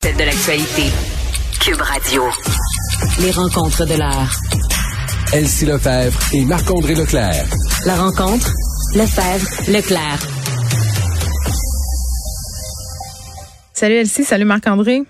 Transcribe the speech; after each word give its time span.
Celle 0.00 0.14
de 0.14 0.22
l'actualité. 0.22 0.82
Cube 1.60 1.80
Radio. 1.80 2.22
Les 3.20 3.32
rencontres 3.32 3.84
de 3.84 3.94
l'heure. 3.94 4.30
Elsie 5.32 5.66
Lefebvre 5.66 6.16
et 6.34 6.44
Marc-André 6.44 6.94
Leclerc. 6.94 7.44
La 7.84 7.96
rencontre, 7.96 8.48
Lefebvre, 8.94 9.72
Leclerc. 9.72 10.20
Salut 13.72 13.94
Elsie, 13.96 14.22
salut 14.22 14.44
Marc-André. 14.44 15.02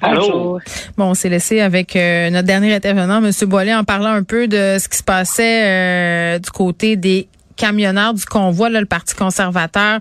Bonjour. 0.00 0.58
Bon, 0.96 1.10
on 1.10 1.14
s'est 1.14 1.28
laissé 1.28 1.60
avec 1.60 1.94
euh, 1.94 2.30
notre 2.30 2.46
dernier 2.46 2.74
intervenant, 2.74 3.22
M. 3.22 3.30
Boilet, 3.46 3.74
en 3.74 3.84
parlant 3.84 4.14
un 4.14 4.22
peu 4.22 4.48
de 4.48 4.78
ce 4.80 4.88
qui 4.88 4.96
se 4.96 5.02
passait 5.02 5.64
euh, 5.66 6.38
du 6.38 6.50
côté 6.50 6.96
des 6.96 7.28
camionneurs 7.56 8.14
du 8.14 8.24
convoi, 8.24 8.70
là, 8.70 8.80
le 8.80 8.86
Parti 8.86 9.14
conservateur, 9.14 10.00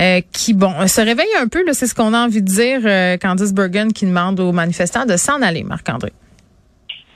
euh, 0.00 0.20
qui, 0.32 0.54
bon, 0.54 0.86
se 0.86 1.00
réveille 1.00 1.34
un 1.40 1.48
peu, 1.48 1.60
c'est 1.72 1.86
ce 1.86 1.94
qu'on 1.94 2.14
a 2.14 2.18
envie 2.18 2.42
de 2.42 2.46
dire, 2.46 2.80
euh, 2.84 3.16
Candice 3.16 3.54
Bergen 3.54 3.92
qui 3.92 4.06
demande 4.06 4.40
aux 4.40 4.52
manifestants 4.52 5.06
de 5.06 5.16
s'en 5.16 5.42
aller, 5.42 5.62
Marc-André. 5.64 6.12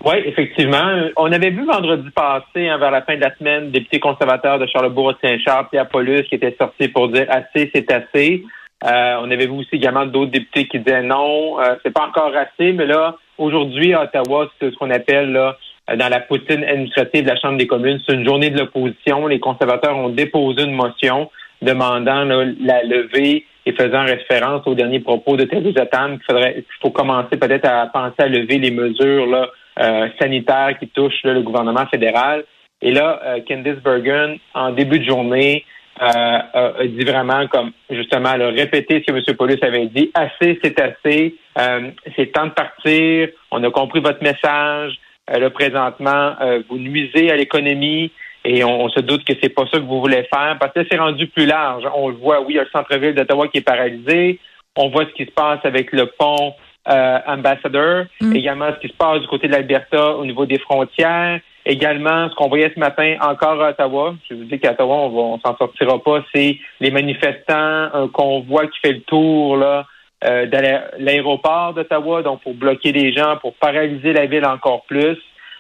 Oui, 0.04 0.14
effectivement. 0.24 1.10
On 1.16 1.32
avait 1.32 1.50
vu 1.50 1.66
vendredi 1.66 2.08
passé, 2.10 2.68
hein, 2.68 2.78
vers 2.78 2.90
la 2.90 3.02
fin 3.02 3.16
de 3.16 3.20
la 3.20 3.34
semaine, 3.36 3.70
député 3.70 3.98
conservateur 3.98 4.58
de 4.58 4.66
Charlebourg-Saint-Charles, 4.66 5.66
Pierre 5.70 5.88
Paulus, 5.88 6.22
qui 6.28 6.36
était 6.36 6.54
sorti 6.58 6.88
pour 6.88 7.08
dire 7.08 7.26
assez, 7.28 7.70
c'est 7.74 7.90
assez. 7.90 8.44
Euh, 8.84 9.16
on 9.20 9.30
avait 9.30 9.46
vu 9.46 9.52
aussi 9.52 9.70
également 9.72 10.06
d'autres 10.06 10.30
députés 10.30 10.68
qui 10.68 10.78
disaient 10.78 11.02
non, 11.02 11.60
euh, 11.60 11.74
c'est 11.82 11.90
pas 11.90 12.06
encore 12.06 12.32
assez, 12.36 12.72
mais 12.72 12.86
là, 12.86 13.16
aujourd'hui, 13.36 13.92
à 13.92 14.04
Ottawa, 14.04 14.48
c'est 14.60 14.70
ce 14.70 14.76
qu'on 14.76 14.90
appelle 14.90 15.32
là, 15.32 15.56
dans 15.96 16.08
la 16.08 16.20
poutine 16.20 16.64
administrative 16.64 17.24
de 17.24 17.28
la 17.28 17.36
Chambre 17.36 17.58
des 17.58 17.66
communes, 17.66 18.00
c'est 18.06 18.14
une 18.14 18.26
journée 18.26 18.50
de 18.50 18.58
l'opposition. 18.58 19.26
Les 19.26 19.40
conservateurs 19.40 19.96
ont 19.96 20.10
déposé 20.10 20.64
une 20.64 20.74
motion 20.74 21.30
demandant 21.62 22.24
la 22.24 22.82
levée 22.84 23.44
et 23.66 23.72
faisant 23.72 24.04
référence 24.04 24.66
aux 24.66 24.74
derniers 24.74 25.00
propos 25.00 25.36
de 25.36 25.44
Theresa 25.44 25.86
Tam 25.86 26.16
qu'il 26.16 26.24
faudrait, 26.24 26.54
il 26.58 26.64
faut 26.80 26.90
commencer 26.90 27.36
peut-être 27.36 27.66
à 27.66 27.86
penser 27.86 28.14
à 28.18 28.28
lever 28.28 28.58
les 28.58 28.70
mesures 28.70 29.26
là, 29.26 29.48
euh, 29.78 30.08
sanitaires 30.20 30.76
qui 30.78 30.88
touchent 30.88 31.22
le 31.24 31.42
gouvernement 31.42 31.86
fédéral. 31.86 32.44
Et 32.80 32.92
là, 32.92 33.20
euh, 33.24 33.40
Candice 33.46 33.82
Bergen, 33.82 34.38
en 34.54 34.70
début 34.70 35.00
de 35.00 35.04
journée, 35.04 35.64
euh, 36.00 36.04
a 36.04 36.86
dit 36.86 37.04
vraiment 37.04 37.46
comme 37.48 37.72
justement 37.90 38.30
elle 38.34 38.42
a 38.42 38.48
répété 38.50 39.02
ce 39.04 39.12
que 39.12 39.18
M. 39.18 39.36
Paulus 39.36 39.58
avait 39.62 39.86
dit. 39.86 40.10
Assez, 40.14 40.58
c'est 40.62 40.80
assez. 40.80 41.34
Euh, 41.58 41.90
c'est 42.16 42.32
temps 42.32 42.46
de 42.46 42.52
partir. 42.52 43.28
On 43.50 43.62
a 43.64 43.70
compris 43.70 44.00
votre 44.00 44.22
message. 44.22 44.98
Euh, 45.30 45.38
là, 45.38 45.50
présentement, 45.50 46.34
vous 46.68 46.78
nuisez 46.78 47.30
à 47.30 47.36
l'économie 47.36 48.10
et 48.44 48.64
on, 48.64 48.88
se 48.88 49.00
doute 49.00 49.24
que 49.24 49.34
c'est 49.42 49.48
pas 49.48 49.64
ça 49.70 49.78
que 49.78 49.84
vous 49.84 50.00
voulez 50.00 50.26
faire 50.32 50.56
parce 50.58 50.72
que 50.72 50.80
c'est 50.90 50.98
rendu 50.98 51.26
plus 51.26 51.46
large. 51.46 51.84
On 51.94 52.08
le 52.08 52.14
voit, 52.14 52.40
oui, 52.40 52.54
il 52.54 52.56
y 52.56 52.58
a 52.58 52.62
le 52.62 52.70
centre-ville 52.70 53.14
d'Ottawa 53.14 53.48
qui 53.48 53.58
est 53.58 53.62
paralysé. 53.62 54.38
On 54.76 54.88
voit 54.88 55.04
ce 55.06 55.12
qui 55.12 55.24
se 55.24 55.32
passe 55.32 55.60
avec 55.64 55.92
le 55.92 56.06
pont 56.06 56.54
euh, 56.88 57.18
Ambassador, 57.26 58.04
mm. 58.20 58.36
également 58.36 58.70
ce 58.74 58.80
qui 58.80 58.88
se 58.88 58.96
passe 58.96 59.20
du 59.20 59.26
côté 59.26 59.48
de 59.48 59.52
l'Alberta 59.52 60.16
au 60.16 60.24
niveau 60.24 60.46
des 60.46 60.58
frontières. 60.58 61.40
Également, 61.66 62.30
ce 62.30 62.34
qu'on 62.36 62.48
voyait 62.48 62.72
ce 62.74 62.80
matin 62.80 63.16
encore 63.20 63.62
à 63.62 63.70
Ottawa, 63.70 64.14
je 64.30 64.34
vous 64.34 64.44
dis 64.44 64.58
qu'à 64.58 64.72
Ottawa, 64.72 64.96
on 64.96 65.36
ne 65.36 65.40
s'en 65.40 65.56
sortira 65.58 66.02
pas, 66.02 66.24
c'est 66.34 66.58
les 66.80 66.90
manifestants, 66.90 67.90
un 67.92 68.08
convoi 68.10 68.68
qui 68.68 68.78
fait 68.80 68.92
le 68.92 69.02
tour 69.02 69.58
là, 69.58 69.84
euh, 70.24 70.46
de 70.46 71.04
l'aéroport 71.04 71.74
d'Ottawa, 71.74 72.22
donc 72.22 72.42
pour 72.42 72.54
bloquer 72.54 72.92
les 72.92 73.12
gens, 73.12 73.36
pour 73.40 73.54
paralyser 73.54 74.12
la 74.12 74.26
ville 74.26 74.44
encore 74.44 74.84
plus. 74.86 75.16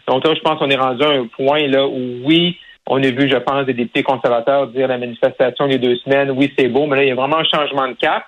Donc 0.06 0.26
là, 0.26 0.34
je 0.34 0.40
pense 0.40 0.58
qu'on 0.58 0.70
est 0.70 0.76
rendu 0.76 1.04
à 1.04 1.10
un 1.10 1.26
point 1.26 1.66
là 1.66 1.86
où 1.86 2.20
oui, 2.24 2.58
on 2.86 3.02
a 3.02 3.10
vu, 3.10 3.28
je 3.28 3.36
pense, 3.36 3.66
des 3.66 3.74
députés 3.74 4.02
conservateurs 4.02 4.68
dire 4.68 4.88
la 4.88 4.98
manifestation 4.98 5.66
les 5.66 5.78
deux 5.78 5.96
semaines, 5.96 6.30
oui, 6.30 6.52
c'est 6.58 6.68
beau, 6.68 6.86
mais 6.86 6.96
là, 6.96 7.02
il 7.04 7.08
y 7.08 7.12
a 7.12 7.14
vraiment 7.14 7.38
un 7.38 7.44
changement 7.44 7.86
de 7.86 7.92
cap. 7.92 8.24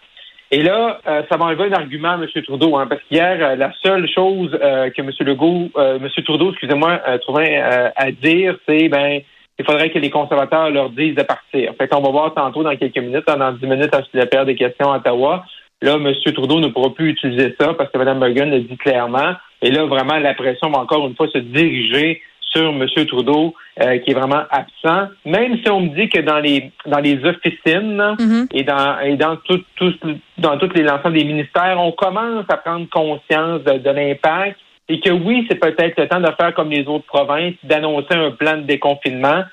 Et 0.53 0.63
là, 0.63 1.01
euh, 1.07 1.23
ça 1.31 1.37
va 1.37 1.47
enlever 1.47 1.65
un 1.65 1.73
argument 1.73 2.11
à 2.11 2.15
M. 2.15 2.27
Trudeau, 2.45 2.77
hein, 2.77 2.87
parce 2.89 3.01
qu'hier, 3.05 3.39
euh, 3.41 3.57
la 3.57 3.73
seule 3.85 4.09
chose 4.09 4.57
euh, 4.61 4.91
que 4.91 5.01
M. 5.01 5.11
Legault, 5.21 5.71
M. 5.77 6.09
Trudeau, 6.25 6.51
excusez-moi, 6.51 7.01
trouvait 7.23 7.57
à 7.57 8.11
dire, 8.11 8.57
c'est 8.69 8.89
ben 8.89 9.21
il 9.59 9.65
faudrait 9.65 9.91
que 9.91 9.99
les 9.99 10.11
conservateurs 10.11 10.71
leur 10.71 10.91
disent 10.91 11.15
de 11.15 11.23
partir. 11.23 11.73
Fait 11.79 11.87
qu'on 11.87 12.01
va 12.01 12.11
voir 12.11 12.35
tantôt 12.35 12.63
dans 12.63 12.75
quelques 12.77 12.97
minutes, 12.97 13.27
dans 13.27 13.53
dix 13.53 13.67
minutes, 13.67 13.95
à 13.95 14.01
la 14.15 14.27
période 14.27 14.49
des 14.49 14.57
questions 14.57 14.91
à 14.91 14.97
Ottawa. 14.97 15.45
Là, 15.83 15.95
M. 15.95 16.13
Trudeau 16.35 16.61
ne 16.61 16.69
pourra 16.69 16.95
plus 16.95 17.11
utiliser 17.11 17.55
ça 17.59 17.75
parce 17.75 17.91
que 17.91 17.99
Mme 17.99 18.21
Bergen 18.21 18.51
l'a 18.51 18.61
dit 18.61 18.77
clairement. 18.77 19.33
Et 19.63 19.71
là, 19.71 19.87
vraiment, 19.87 20.19
la 20.19 20.35
pression 20.35 20.71
va 20.71 20.81
encore 20.81 21.07
une 21.07 21.17
fois 21.17 21.29
se 21.29 21.39
diriger 21.39 22.23
sur 22.53 22.71
M. 22.71 22.87
Trudeau, 23.07 23.55
euh, 23.81 23.99
qui 23.99 24.11
est 24.11 24.15
vraiment 24.15 24.43
absent. 24.51 25.09
Même 25.25 25.59
si 25.63 25.71
on 25.71 25.81
me 25.81 25.95
dit 25.95 26.09
que 26.09 26.21
dans 26.21 26.39
les 26.39 26.73
dans 26.87 26.99
les 26.99 27.25
officines 27.25 28.17
mm-hmm. 28.19 28.47
et 28.53 28.65
dans 28.65 28.99
et 29.01 29.17
dans 29.17 29.37
tout, 29.37 29.63
tout 29.77 29.95
dans 30.39 30.59
toutes 30.59 30.77
les 30.77 30.83
l'ensemble 30.83 31.17
des 31.17 31.25
ministères, 31.25 31.77
on 31.79 31.93
commence 31.93 32.45
à 32.49 32.57
prendre 32.57 32.89
conscience 32.91 33.63
de, 33.63 33.91
l'impact 33.91 34.59
et 34.89 35.01
que 35.01 35.11
oui, 35.11 35.47
c'est 35.49 35.59
peut-être 35.59 35.99
le 36.01 36.09
temps 36.09 36.21
de 36.21 36.31
faire 36.39 36.53
comme 36.55 36.71
les 36.71 36.87
autres 36.89 37.07
provinces, 37.07 37.55
d'annoncer 37.63 38.15
un 38.15 38.33
plan 38.33 38.57
de 38.57 38.63
déconfinement 38.63 39.45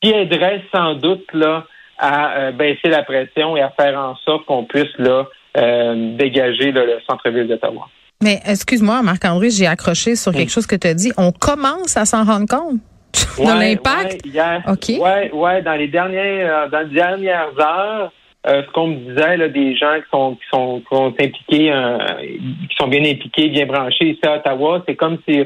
qui 0.00 0.10
aiderait 0.10 0.62
sans 0.72 0.94
doute 0.94 1.26
là 1.32 1.66
à 1.98 2.36
euh, 2.36 2.52
baisser 2.52 2.88
la 2.88 3.02
pression 3.02 3.56
et 3.56 3.62
à 3.62 3.70
faire 3.70 3.98
en 3.98 4.14
sorte 4.16 4.44
qu'on 4.44 4.64
puisse 4.64 4.96
là 4.98 5.26
euh, 5.56 6.16
dégager 6.16 6.72
le 6.72 6.98
centre-ville 7.08 7.48
d'Ottawa. 7.48 7.88
Mais 8.22 8.40
excuse-moi, 8.46 9.02
Marc-André, 9.02 9.50
j'ai 9.50 9.66
accroché 9.66 10.16
sur 10.16 10.32
quelque 10.32 10.50
chose 10.50 10.66
que 10.66 10.76
tu 10.76 10.86
as 10.86 10.94
dit. 10.94 11.12
On 11.18 11.32
commence 11.32 11.96
à 11.96 12.06
s'en 12.06 12.24
rendre 12.24 12.46
compte 12.48 12.80
de 13.38 13.44
l'impact? 13.44 14.22
Oui, 14.24 14.98
ouais, 14.98 15.30
ouais, 15.32 15.62
dans 15.62 15.74
les 15.74 15.88
dernières, 15.88 16.64
euh, 16.64 16.68
dans 16.68 16.80
les 16.80 16.94
dernières 16.94 17.52
heures, 17.58 18.12
euh, 18.46 18.62
ce 18.66 18.72
qu'on 18.72 18.88
me 18.88 18.96
disait, 18.96 19.36
là, 19.36 19.48
des 19.48 19.76
gens 19.76 19.96
qui 19.96 20.08
sont 20.10 20.34
qui 20.36 20.48
sont, 20.52 20.80
qui 20.80 20.86
sont 20.94 21.06
impliqués, 21.08 21.72
euh, 21.72 21.98
qui 22.20 22.76
sont 22.78 22.88
bien 22.88 23.04
impliqués, 23.04 23.48
bien 23.48 23.66
branchés 23.66 24.10
ici 24.10 24.20
à 24.24 24.36
Ottawa, 24.36 24.82
c'est 24.86 24.94
comme 24.94 25.18
si 25.28 25.42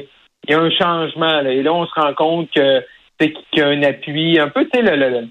il 0.47 0.51
y 0.51 0.53
a 0.53 0.59
un 0.59 0.69
changement. 0.71 1.41
Là, 1.41 1.51
et 1.51 1.63
là, 1.63 1.73
on 1.73 1.85
se 1.85 1.99
rend 1.99 2.13
compte 2.13 2.49
que 2.55 2.83
c'est 3.19 3.31
qu'il 3.31 3.59
y 3.59 3.61
a 3.61 3.67
un 3.67 3.83
appui, 3.83 4.39
un 4.39 4.49
peu, 4.49 4.65
tu 4.65 4.71
sais, 4.73 4.81
le, 4.81 4.95
le, 4.95 5.27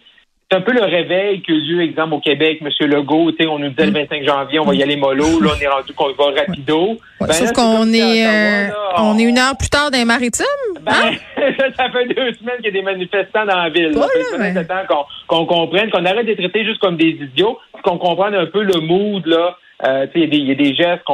c'est 0.50 0.56
un 0.56 0.62
peu 0.62 0.72
le 0.72 0.82
réveil 0.82 1.42
que 1.42 1.52
eu, 1.52 1.80
exemple, 1.80 2.14
au 2.14 2.20
Québec, 2.20 2.60
M. 2.60 2.88
Legault, 2.88 3.30
on 3.48 3.58
nous 3.58 3.68
disait 3.68 3.86
le 3.86 3.92
25 3.92 4.22
mm. 4.22 4.26
janvier, 4.26 4.58
on 4.58 4.64
va 4.64 4.74
y 4.74 4.82
aller 4.82 4.96
mollo, 4.96 5.40
là, 5.40 5.50
on 5.56 5.60
est 5.60 5.68
rendu 5.68 5.92
qu'on 5.92 6.12
va 6.12 6.40
rapido. 6.40 6.96
Ben, 7.20 7.32
sauf 7.32 7.52
qu'on 7.52 7.92
est, 7.92 8.26
euh, 8.26 8.70
on, 8.98 9.16
est 9.16 9.22
une 9.22 9.38
heure 9.38 9.56
plus 9.56 9.68
tard 9.68 9.92
dans 9.92 9.98
les 9.98 10.04
maritimes. 10.04 10.46
Ben, 10.82 10.92
hein? 10.92 11.12
ça 11.76 11.90
fait 11.90 12.06
deux 12.06 12.32
semaines 12.34 12.56
qu'il 12.56 12.66
y 12.66 12.68
a 12.68 12.72
des 12.72 12.82
manifestants 12.82 13.46
dans 13.46 13.56
la 13.56 13.70
ville. 13.70 13.94
ça 13.94 14.38
fait 14.38 14.64
temps 14.64 15.06
qu'on 15.28 15.46
comprenne, 15.46 15.88
qu'on 15.90 16.04
arrête 16.04 16.26
d'être 16.26 16.38
traités 16.38 16.64
juste 16.64 16.80
comme 16.80 16.96
des 16.96 17.10
idiots, 17.10 17.58
qu'on 17.84 17.98
comprenne 17.98 18.34
un 18.34 18.46
peu 18.46 18.62
le 18.62 18.80
mood, 18.80 19.24
là. 19.26 19.56
Euh, 19.82 20.06
il 20.14 20.34
y, 20.34 20.50
a 20.50 20.54
des 20.54 20.74
gestes 20.74 21.04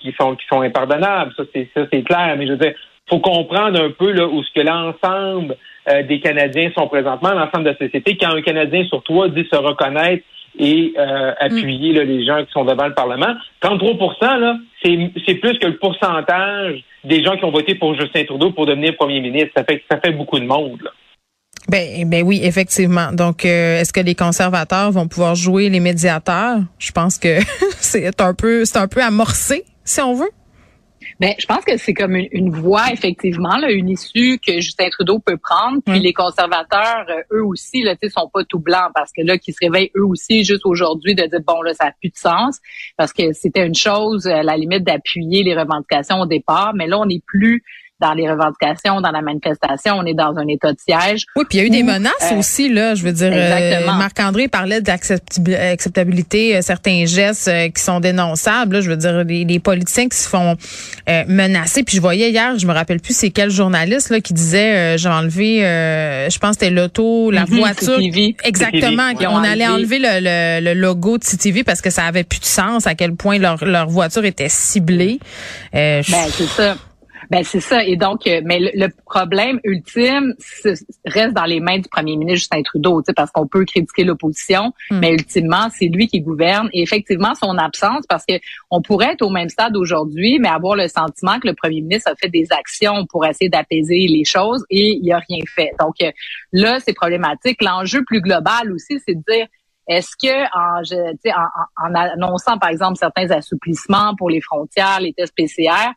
qui 0.00 0.12
sont 0.18 0.34
qui 0.34 0.46
sont 0.48 0.62
impardonnables, 0.62 1.32
ça 1.36 1.44
c'est 1.54 1.68
ça 1.72 1.82
c'est 1.92 2.02
clair, 2.02 2.34
mais 2.36 2.44
je 2.44 2.52
veux 2.52 2.58
dire, 2.58 2.74
faut 3.10 3.18
comprendre 3.18 3.80
un 3.80 3.90
peu 3.90 4.12
là 4.12 4.26
où 4.26 4.42
ce 4.42 4.52
que 4.54 4.60
l'ensemble 4.60 5.56
euh, 5.88 6.02
des 6.04 6.20
Canadiens 6.20 6.70
sont 6.76 6.86
présentement, 6.88 7.32
l'ensemble 7.32 7.64
de 7.64 7.70
la 7.70 7.76
société. 7.76 8.16
Quand 8.16 8.34
un 8.34 8.42
Canadien 8.42 8.84
sur 8.86 9.02
trois 9.02 9.28
dit 9.28 9.46
se 9.50 9.56
reconnaître 9.56 10.24
et 10.58 10.94
euh, 10.98 11.32
appuyer 11.38 11.92
les 11.92 12.24
gens 12.24 12.44
qui 12.44 12.52
sont 12.52 12.64
devant 12.64 12.86
le 12.86 12.94
Parlement, 12.94 13.34
33 13.60 14.38
là, 14.38 14.56
c'est 14.82 15.34
plus 15.34 15.58
que 15.58 15.66
le 15.66 15.76
pourcentage 15.78 16.82
des 17.04 17.22
gens 17.24 17.36
qui 17.36 17.44
ont 17.44 17.50
voté 17.50 17.74
pour 17.74 17.94
Justin 17.98 18.24
Trudeau 18.24 18.50
pour 18.52 18.66
devenir 18.66 18.96
premier 18.96 19.20
ministre. 19.20 19.50
Ça 19.56 19.64
fait, 19.64 19.82
ça 19.90 19.98
fait 19.98 20.12
beaucoup 20.12 20.38
de 20.38 20.46
monde. 20.46 20.80
Là. 20.82 20.90
Ben, 21.68 22.08
ben 22.08 22.22
oui, 22.24 22.40
effectivement. 22.42 23.12
Donc, 23.12 23.44
euh, 23.44 23.80
est-ce 23.80 23.92
que 23.92 24.00
les 24.00 24.14
conservateurs 24.14 24.90
vont 24.90 25.06
pouvoir 25.06 25.34
jouer 25.34 25.68
les 25.68 25.80
médiateurs? 25.80 26.58
Je 26.78 26.90
pense 26.92 27.18
que 27.18 27.38
c'est 27.78 28.20
un 28.20 28.34
peu, 28.34 28.64
c'est 28.64 28.78
un 28.78 28.88
peu 28.88 29.02
amorcé, 29.02 29.64
si 29.84 30.00
on 30.00 30.14
veut. 30.14 30.30
Ben, 31.18 31.34
je 31.38 31.46
pense 31.46 31.64
que 31.64 31.76
c'est 31.76 31.94
comme 31.94 32.16
une, 32.16 32.50
voie, 32.50 32.92
effectivement, 32.92 33.56
là, 33.56 33.70
une 33.70 33.88
issue 33.88 34.38
que 34.38 34.60
Justin 34.60 34.88
Trudeau 34.90 35.18
peut 35.18 35.36
prendre. 35.36 35.80
Puis 35.84 35.98
les 35.98 36.12
conservateurs, 36.12 37.06
euh, 37.08 37.36
eux 37.38 37.44
aussi, 37.44 37.82
là, 37.82 37.94
sont 38.08 38.30
pas 38.32 38.44
tout 38.44 38.58
blancs 38.58 38.90
parce 38.94 39.10
que 39.12 39.22
là, 39.22 39.38
qui 39.38 39.52
se 39.52 39.58
réveillent 39.60 39.90
eux 39.96 40.04
aussi 40.04 40.44
juste 40.44 40.64
aujourd'hui 40.64 41.14
de 41.14 41.24
dire, 41.24 41.40
bon, 41.46 41.62
là, 41.62 41.74
ça 41.74 41.86
n'a 41.86 41.92
plus 42.00 42.10
de 42.10 42.16
sens 42.16 42.58
parce 42.96 43.12
que 43.12 43.32
c'était 43.32 43.66
une 43.66 43.74
chose, 43.74 44.26
à 44.26 44.42
la 44.42 44.56
limite, 44.56 44.84
d'appuyer 44.84 45.42
les 45.42 45.54
revendications 45.54 46.20
au 46.20 46.26
départ. 46.26 46.72
Mais 46.74 46.86
là, 46.86 46.98
on 46.98 47.06
n'est 47.06 47.22
plus 47.26 47.62
dans 48.00 48.14
les 48.14 48.28
revendications, 48.28 49.00
dans 49.00 49.10
la 49.10 49.20
manifestation, 49.20 49.96
on 49.96 50.06
est 50.06 50.14
dans 50.14 50.36
un 50.36 50.48
état 50.48 50.72
de 50.72 50.78
siège. 50.78 51.26
Oui, 51.36 51.44
puis 51.48 51.58
il 51.58 51.60
y 51.60 51.64
a 51.64 51.66
eu 51.66 51.70
des 51.70 51.82
menaces 51.82 52.32
euh, 52.32 52.38
aussi 52.38 52.72
là, 52.72 52.94
je 52.94 53.04
veux 53.04 53.12
dire 53.12 53.30
euh, 53.32 53.84
Marc-André 53.86 54.48
parlait 54.48 54.80
d'acceptabilité 54.80 56.56
euh, 56.56 56.62
certains 56.62 57.04
gestes 57.04 57.50
qui 57.74 57.82
sont 57.82 58.00
dénonçables, 58.00 58.80
je 58.80 58.88
veux 58.88 58.96
dire 58.96 59.24
les, 59.24 59.60
politiciens 59.60 60.08
qui 60.08 60.16
se 60.16 60.28
font 60.28 60.56
menacer. 61.28 61.82
Puis 61.82 61.96
je 61.96 62.00
voyais 62.00 62.30
hier, 62.30 62.58
je 62.58 62.66
me 62.66 62.72
rappelle 62.72 63.00
plus 63.00 63.14
c'est 63.14 63.30
quel 63.30 63.50
journaliste 63.50 64.08
là 64.08 64.20
qui 64.20 64.32
disait 64.32 64.96
j'ai 64.96 65.08
enlevé 65.08 65.60
je 65.60 66.38
pense 66.38 66.54
c'était 66.54 66.70
l'auto, 66.70 67.30
la 67.30 67.44
mhm, 67.44 67.58
voiture. 67.58 67.98
Exactement, 68.44 69.12
on 69.28 69.36
allait 69.36 69.68
enlever 69.68 69.98
le, 69.98 70.60
le, 70.60 70.74
logo 70.74 71.18
de 71.18 71.24
CTV 71.24 71.62
parce 71.64 71.82
que 71.82 71.90
ça 71.90 72.04
avait 72.04 72.24
plus 72.24 72.40
de 72.40 72.44
sens 72.44 72.86
à 72.86 72.94
quel 72.94 73.14
point 73.14 73.38
leur 73.38 73.62
leur 73.64 73.88
voiture 73.88 74.24
était 74.24 74.48
ciblée. 74.48 75.20
ben, 75.72 76.02
c'est 76.02 76.46
ça. 76.46 76.76
Ben 77.30 77.44
c'est 77.44 77.60
ça. 77.60 77.84
Et 77.84 77.96
donc, 77.96 78.26
euh, 78.26 78.40
mais 78.44 78.58
le, 78.58 78.88
problème 79.06 79.60
ultime 79.62 80.34
reste 81.04 81.32
dans 81.32 81.44
les 81.44 81.60
mains 81.60 81.78
du 81.78 81.88
premier 81.88 82.16
ministre 82.16 82.40
Justin 82.40 82.62
Trudeau, 82.62 83.02
parce 83.14 83.30
qu'on 83.30 83.46
peut 83.46 83.64
critiquer 83.64 84.02
l'opposition, 84.02 84.72
hmm. 84.90 84.98
mais 84.98 85.12
ultimement, 85.12 85.68
c'est 85.70 85.86
lui 85.86 86.08
qui 86.08 86.20
gouverne. 86.20 86.68
Et 86.72 86.82
effectivement, 86.82 87.34
son 87.36 87.56
absence, 87.56 88.04
parce 88.08 88.24
que 88.26 88.34
on 88.70 88.82
pourrait 88.82 89.12
être 89.12 89.22
au 89.22 89.30
même 89.30 89.48
stade 89.48 89.76
aujourd'hui, 89.76 90.40
mais 90.40 90.48
avoir 90.48 90.74
le 90.74 90.88
sentiment 90.88 91.38
que 91.38 91.46
le 91.46 91.54
premier 91.54 91.80
ministre 91.82 92.10
a 92.10 92.16
fait 92.16 92.28
des 92.28 92.48
actions 92.50 93.06
pour 93.06 93.24
essayer 93.24 93.48
d'apaiser 93.48 94.06
les 94.08 94.24
choses 94.24 94.64
et 94.68 94.98
il 95.00 95.12
a 95.12 95.18
rien 95.28 95.44
fait. 95.54 95.70
Donc 95.78 95.94
euh, 96.02 96.10
là, 96.52 96.80
c'est 96.80 96.94
problématique. 96.94 97.62
L'enjeu 97.62 98.02
plus 98.04 98.20
global 98.20 98.72
aussi, 98.72 98.98
c'est 99.06 99.14
de 99.14 99.22
dire 99.28 99.46
est-ce 99.86 100.10
que 100.20 100.44
en, 100.56 100.82
en, 100.84 101.90
en, 101.90 101.94
annonçant, 101.94 102.58
par 102.58 102.70
exemple, 102.70 102.96
certains 102.96 103.30
assouplissements 103.30 104.14
pour 104.16 104.30
les 104.30 104.40
frontières, 104.40 105.00
les 105.00 105.12
tests 105.12 105.34
PCR, 105.34 105.94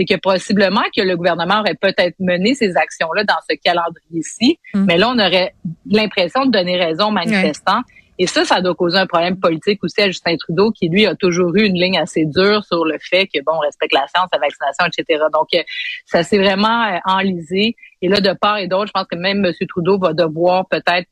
c'est 0.00 0.06
que 0.06 0.18
possiblement 0.18 0.82
que 0.96 1.02
le 1.02 1.16
gouvernement 1.16 1.60
aurait 1.60 1.74
peut-être 1.74 2.14
mené 2.18 2.54
ces 2.54 2.76
actions-là 2.76 3.24
dans 3.24 3.34
ce 3.48 3.56
calendrier-ci, 3.62 4.58
mm. 4.72 4.84
mais 4.86 4.96
là, 4.96 5.10
on 5.10 5.18
aurait 5.18 5.54
l'impression 5.86 6.46
de 6.46 6.50
donner 6.50 6.78
raison 6.78 7.08
aux 7.08 7.12
manifestants. 7.12 7.82
Et 8.18 8.26
ça, 8.26 8.44
ça 8.44 8.60
doit 8.60 8.74
causer 8.74 8.98
un 8.98 9.06
problème 9.06 9.38
politique 9.38 9.82
aussi 9.82 10.00
à 10.00 10.06
Justin 10.06 10.36
Trudeau, 10.36 10.70
qui 10.72 10.88
lui 10.88 11.06
a 11.06 11.14
toujours 11.14 11.54
eu 11.56 11.64
une 11.64 11.74
ligne 11.74 11.98
assez 11.98 12.26
dure 12.26 12.64
sur 12.64 12.84
le 12.84 12.96
fait 13.00 13.26
que 13.26 13.42
bon, 13.44 13.52
on 13.54 13.60
respecte 13.60 13.94
la 13.94 14.06
science, 14.14 14.28
la 14.32 14.38
vaccination, 14.38 14.86
etc. 14.86 15.24
Donc, 15.32 15.48
euh, 15.54 15.62
ça 16.04 16.22
s'est 16.22 16.38
vraiment 16.38 16.84
euh, 16.84 16.98
enlisé. 17.06 17.76
Et 18.02 18.08
là, 18.08 18.20
de 18.20 18.32
part 18.38 18.58
et 18.58 18.68
d'autre, 18.68 18.88
je 18.88 18.92
pense 18.92 19.06
que 19.10 19.16
même 19.16 19.44
M. 19.44 19.52
Trudeau 19.68 19.98
va 19.98 20.12
devoir 20.12 20.66
peut-être 20.68 21.08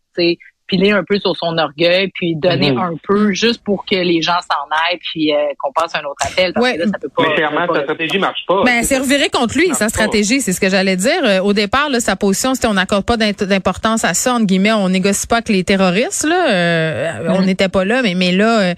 piler 0.68 0.92
un 0.92 1.02
peu 1.02 1.18
sur 1.18 1.34
son 1.34 1.56
orgueil, 1.58 2.10
puis 2.14 2.36
donner 2.36 2.72
mhm. 2.72 2.78
un 2.78 2.94
peu 3.02 3.32
juste 3.32 3.64
pour 3.64 3.84
que 3.84 3.96
les 3.96 4.22
gens 4.22 4.38
s'en 4.42 4.68
aillent, 4.70 4.98
puis 4.98 5.34
euh, 5.34 5.38
qu'on 5.58 5.72
passe 5.72 5.94
un 5.94 6.04
autre 6.04 6.24
appel. 6.24 6.52
Parce 6.52 6.72
que 6.72 6.78
là, 6.78 6.84
ça 6.86 6.98
peut 7.00 7.08
pas, 7.08 7.22
mais 7.26 7.34
clairement, 7.34 7.74
sa 7.74 7.82
stratégie 7.82 8.18
marche 8.18 8.44
pas. 8.46 8.62
Ben, 8.64 8.82
c'est 8.84 8.98
reviré 8.98 9.30
contre 9.30 9.56
lui, 9.58 9.68
sa 9.74 9.88
stratégie, 9.88 10.40
c'est 10.40 10.52
ce 10.52 10.60
que 10.60 10.68
j'allais 10.68 10.96
dire. 10.96 11.24
Euh, 11.24 11.40
au 11.40 11.52
départ, 11.52 11.88
là, 11.88 12.00
sa 12.00 12.14
position, 12.14 12.54
c'était 12.54 12.68
on 12.68 12.74
n'accorde 12.74 13.04
pas 13.04 13.16
d'importance 13.16 14.04
à 14.04 14.14
ça, 14.14 14.34
entre 14.34 14.46
guillemets, 14.46 14.72
on 14.72 14.88
négocie 14.88 15.26
pas 15.26 15.36
avec 15.36 15.48
les 15.48 15.64
terroristes. 15.64 16.26
Là, 16.28 16.50
euh, 16.50 17.12
on 17.30 17.40
mhm. 17.40 17.46
n'était 17.46 17.68
pas 17.68 17.84
là, 17.84 18.02
mais 18.02 18.14
mais 18.14 18.32
là, 18.32 18.74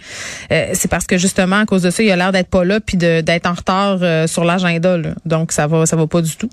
c'est 0.49 0.91
parce 0.91 1.07
que 1.07 1.19
justement, 1.19 1.57
à 1.57 1.67
cause 1.67 1.83
de 1.83 1.91
ça, 1.91 2.03
il 2.03 2.11
a 2.11 2.17
l'air 2.17 2.33
d'être 2.33 2.51
pas 2.51 2.65
là, 2.65 2.81
puis 2.81 2.97
d'être 2.97 3.47
en 3.47 3.55
retard 3.55 3.99
sur 4.29 4.45
l'agenda. 4.45 4.97
Donc, 5.25 5.53
ça 5.53 5.67
va, 5.67 5.87
ça 5.87 5.97
va 5.97 6.07
pas 6.07 6.23
du 6.23 6.37
tout. 6.37 6.49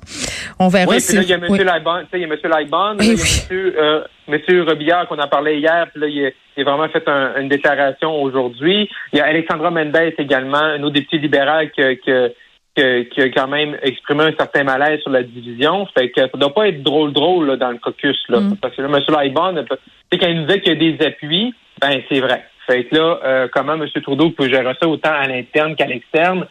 On 0.58 0.68
verra. 0.68 0.90
Oui, 0.90 0.98
puis 1.06 1.16
là, 1.16 1.22
il 1.22 1.30
y 1.30 1.34
a 1.34 1.38
M. 1.38 1.46
Oui. 1.50 1.60
il 1.60 1.66
y 1.66 1.70
a 1.70 2.28
M. 2.28 2.34
Laibon, 2.44 2.98
il 3.00 3.06
y 3.06 3.10
a 3.10 3.18
M. 3.52 4.04
Monsieur 4.28 4.64
Robillard 4.64 5.08
qu'on 5.08 5.20
a 5.20 5.27
parlé 5.28 5.58
hier, 5.58 5.88
puis 5.92 6.02
là, 6.02 6.08
il, 6.08 6.62
a, 6.62 6.64
vraiment 6.64 6.90
fait 6.90 7.08
une 7.08 7.50
déclaration 7.50 8.22
aujourd'hui. 8.22 8.90
Il 9.14 9.20
y 9.20 9.22
a 9.22 9.26
Alexandra 9.26 9.72
Mendes 9.72 10.14
également, 10.18 10.76
une 10.76 10.84
autre 10.86 10.96
députée 10.96 11.20
libérale 11.20 11.72
qui, 11.72 11.82
qui, 12.04 13.22
a 13.22 13.30
quand 13.30 13.48
même 13.48 13.78
exprimé 13.82 14.26
un 14.26 14.34
certain 14.38 14.64
malaise 14.64 15.02
sur 15.02 15.12
la 15.12 15.24
division. 15.24 15.88
Fait 15.98 16.10
que 16.10 16.22
ça 16.22 16.30
doit 16.34 16.54
pas 16.54 16.68
être 16.68 16.84
drôle 16.84 17.14
drôle 17.14 17.48
là, 17.48 17.58
dans 17.58 17.72
le 17.72 17.78
caucus. 17.78 18.18
Là, 18.30 18.40
mm. 18.40 18.58
Parce 18.58 18.76
que 18.76 18.82
là, 18.82 18.88
M. 18.88 19.04
Laibon, 19.08 19.66
quand 20.12 20.28
il 20.28 20.42
nous 20.42 20.48
dit 20.48 20.62
qu'il 20.62 20.74
y 20.74 20.76
a 20.76 20.98
des 20.98 21.06
appuis, 21.06 21.54
ben 21.82 22.02
c'est 22.10 22.20
vrai. 22.20 22.46
Fait 22.68 22.84
que 22.84 22.96
là, 22.96 23.20
euh, 23.24 23.48
comment 23.52 23.74
M. 23.74 23.88
Trudeau 24.04 24.30
peut 24.32 24.50
gérer 24.50 24.74
ça 24.80 24.88
autant 24.88 25.14
à 25.14 25.26
l'interne 25.28 25.76
qu'à 25.76 25.86
l'externe? 25.86 26.46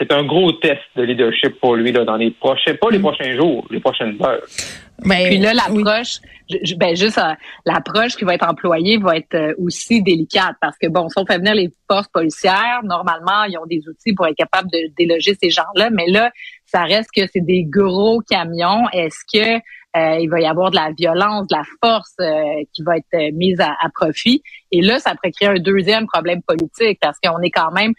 C'est 0.00 0.12
un 0.12 0.24
gros 0.24 0.52
test 0.52 0.80
de 0.96 1.02
leadership 1.02 1.60
pour 1.60 1.76
lui 1.76 1.92
là, 1.92 2.04
dans 2.04 2.16
les 2.16 2.30
prochains, 2.30 2.74
pas 2.74 2.90
les 2.90 2.98
mm. 2.98 3.02
prochains 3.02 3.36
jours, 3.36 3.66
les 3.70 3.80
prochaines 3.80 4.16
heures. 4.22 4.42
Ben, 5.04 5.28
Puis 5.28 5.38
là, 5.38 5.54
l'approche, 5.54 6.18
ben 6.76 6.94
juste 6.94 7.18
euh, 7.18 7.32
l'approche 7.64 8.16
qui 8.16 8.24
va 8.24 8.34
être 8.34 8.48
employée 8.48 8.98
va 8.98 9.16
être 9.16 9.34
euh, 9.34 9.54
aussi 9.58 10.02
délicate 10.02 10.56
parce 10.60 10.76
que 10.78 10.88
bon, 10.88 11.08
si 11.08 11.18
on 11.18 11.24
fait 11.24 11.38
venir 11.38 11.54
les 11.54 11.70
forces 11.90 12.08
policières, 12.08 12.80
normalement, 12.84 13.44
ils 13.44 13.56
ont 13.58 13.66
des 13.66 13.82
outils 13.88 14.14
pour 14.14 14.26
être 14.26 14.36
capables 14.36 14.68
de 14.70 14.90
déloger 14.98 15.36
ces 15.40 15.50
gens-là, 15.50 15.90
mais 15.90 16.06
là, 16.08 16.30
ça 16.66 16.84
reste 16.84 17.10
que 17.14 17.22
c'est 17.32 17.44
des 17.44 17.64
gros 17.64 18.20
camions. 18.20 18.88
Est-ce 18.92 19.20
que 19.32 19.56
euh, 19.56 19.58
il 19.94 20.28
va 20.30 20.40
y 20.40 20.46
avoir 20.46 20.70
de 20.70 20.76
la 20.76 20.90
violence, 20.96 21.46
de 21.48 21.56
la 21.56 21.64
force 21.82 22.14
qui 22.72 22.82
va 22.82 22.96
être 22.96 23.32
mise 23.34 23.60
à, 23.60 23.74
profit. 23.94 24.42
Et 24.70 24.82
là, 24.82 24.98
ça 24.98 25.14
pourrait 25.14 25.32
créer 25.32 25.48
un 25.48 25.58
deuxième 25.58 26.06
problème 26.06 26.42
politique 26.42 26.98
parce 27.00 27.18
qu'on 27.22 27.40
est 27.40 27.50
quand 27.50 27.72
même 27.72 27.92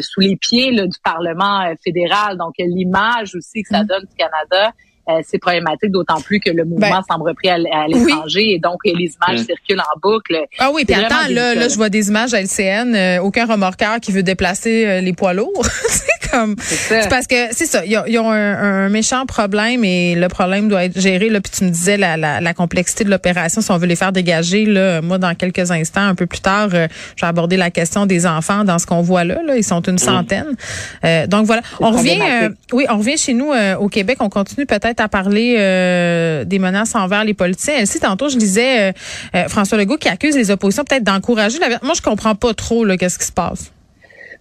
sous 0.00 0.20
les 0.20 0.36
pieds 0.36 0.70
là, 0.70 0.86
du 0.86 0.98
Parlement 1.04 1.74
fédéral. 1.84 2.38
Donc, 2.38 2.54
l'image 2.58 3.34
aussi 3.34 3.62
que 3.62 3.68
ça 3.68 3.82
mm. 3.82 3.86
donne 3.86 4.04
du 4.04 4.16
Canada 4.16 4.72
euh, 5.08 5.20
c'est 5.24 5.38
problématique, 5.38 5.92
d'autant 5.92 6.20
plus 6.20 6.40
que 6.40 6.50
le 6.50 6.64
mouvement 6.64 6.90
ben, 6.90 7.02
semble 7.08 7.28
repris 7.28 7.48
à, 7.48 7.58
l'étranger 7.58 8.54
et 8.54 8.58
donc 8.58 8.80
les 8.84 8.92
images 8.92 9.42
mm. 9.42 9.44
circulent 9.44 9.80
en 9.80 10.00
boucle. 10.00 10.36
Ah 10.58 10.72
oui, 10.74 10.84
puis 10.84 10.94
attends, 10.96 11.28
là, 11.30 11.54
là, 11.54 11.68
je 11.68 11.76
vois 11.76 11.90
des 11.90 12.08
images 12.08 12.34
à 12.34 12.42
LCN, 12.42 12.92
euh, 12.94 13.22
aucun 13.22 13.46
remorqueur 13.46 14.00
qui 14.00 14.10
veut 14.10 14.24
déplacer 14.24 14.84
euh, 14.84 15.00
les 15.00 15.12
poids 15.12 15.32
lourds. 15.32 15.64
c'est 16.36 16.38
comme, 16.38 16.56
c'est 16.58 17.08
parce 17.08 17.26
que 17.26 17.34
c'est 17.52 17.66
ça, 17.66 17.84
ils 17.84 18.18
ont, 18.18 18.30
un, 18.30 18.88
méchant 18.88 19.26
problème 19.26 19.84
et 19.84 20.14
le 20.14 20.28
problème 20.28 20.68
doit 20.68 20.84
être 20.84 21.00
géré. 21.00 21.28
Là, 21.28 21.40
puis 21.40 21.50
tu 21.50 21.64
me 21.64 21.70
disais 21.70 21.96
la, 21.96 22.16
la, 22.16 22.40
la 22.40 22.54
complexité 22.54 23.04
de 23.04 23.10
l'opération, 23.10 23.60
si 23.60 23.70
on 23.70 23.78
veut 23.78 23.86
les 23.86 23.96
faire 23.96 24.12
dégager, 24.12 24.64
là, 24.64 25.02
moi 25.02 25.18
dans 25.18 25.34
quelques 25.34 25.70
instants, 25.70 26.06
un 26.06 26.14
peu 26.14 26.26
plus 26.26 26.40
tard, 26.40 26.70
je 26.70 26.76
vais 26.76 27.26
aborder 27.26 27.56
la 27.56 27.70
question 27.70 28.06
des 28.06 28.26
enfants 28.26 28.64
dans 28.64 28.78
ce 28.78 28.86
qu'on 28.86 29.02
voit 29.02 29.24
là. 29.24 29.42
Là, 29.44 29.56
ils 29.56 29.64
sont 29.64 29.82
une 29.82 29.98
centaine. 29.98 30.54
donc 31.28 31.46
voilà, 31.46 31.62
on 31.80 31.90
revient, 31.90 32.20
oui, 32.72 32.86
on 32.88 32.98
revient 32.98 33.18
chez 33.18 33.34
nous 33.34 33.52
au 33.78 33.88
Québec. 33.88 34.18
On 34.20 34.28
continue 34.28 34.66
peut-être 34.66 35.00
à 35.00 35.08
parler 35.08 35.56
euh, 35.58 36.44
des 36.44 36.58
menaces 36.58 36.94
envers 36.94 37.24
les 37.24 37.34
politiciens. 37.34 37.76
Elsie, 37.76 38.00
tantôt, 38.00 38.28
je 38.28 38.36
disais 38.36 38.88
euh, 38.88 38.92
euh, 39.34 39.48
François 39.48 39.78
Legault 39.78 39.96
qui 39.96 40.08
accuse 40.08 40.36
les 40.36 40.50
oppositions 40.50 40.84
peut-être 40.84 41.04
d'encourager 41.04 41.58
la... 41.58 41.68
Moi, 41.82 41.94
je 41.94 42.02
comprends 42.02 42.34
pas 42.34 42.54
trop 42.54 42.86
qu'est-ce 42.96 43.18
qui 43.18 43.26
se 43.26 43.32
passe. 43.32 43.72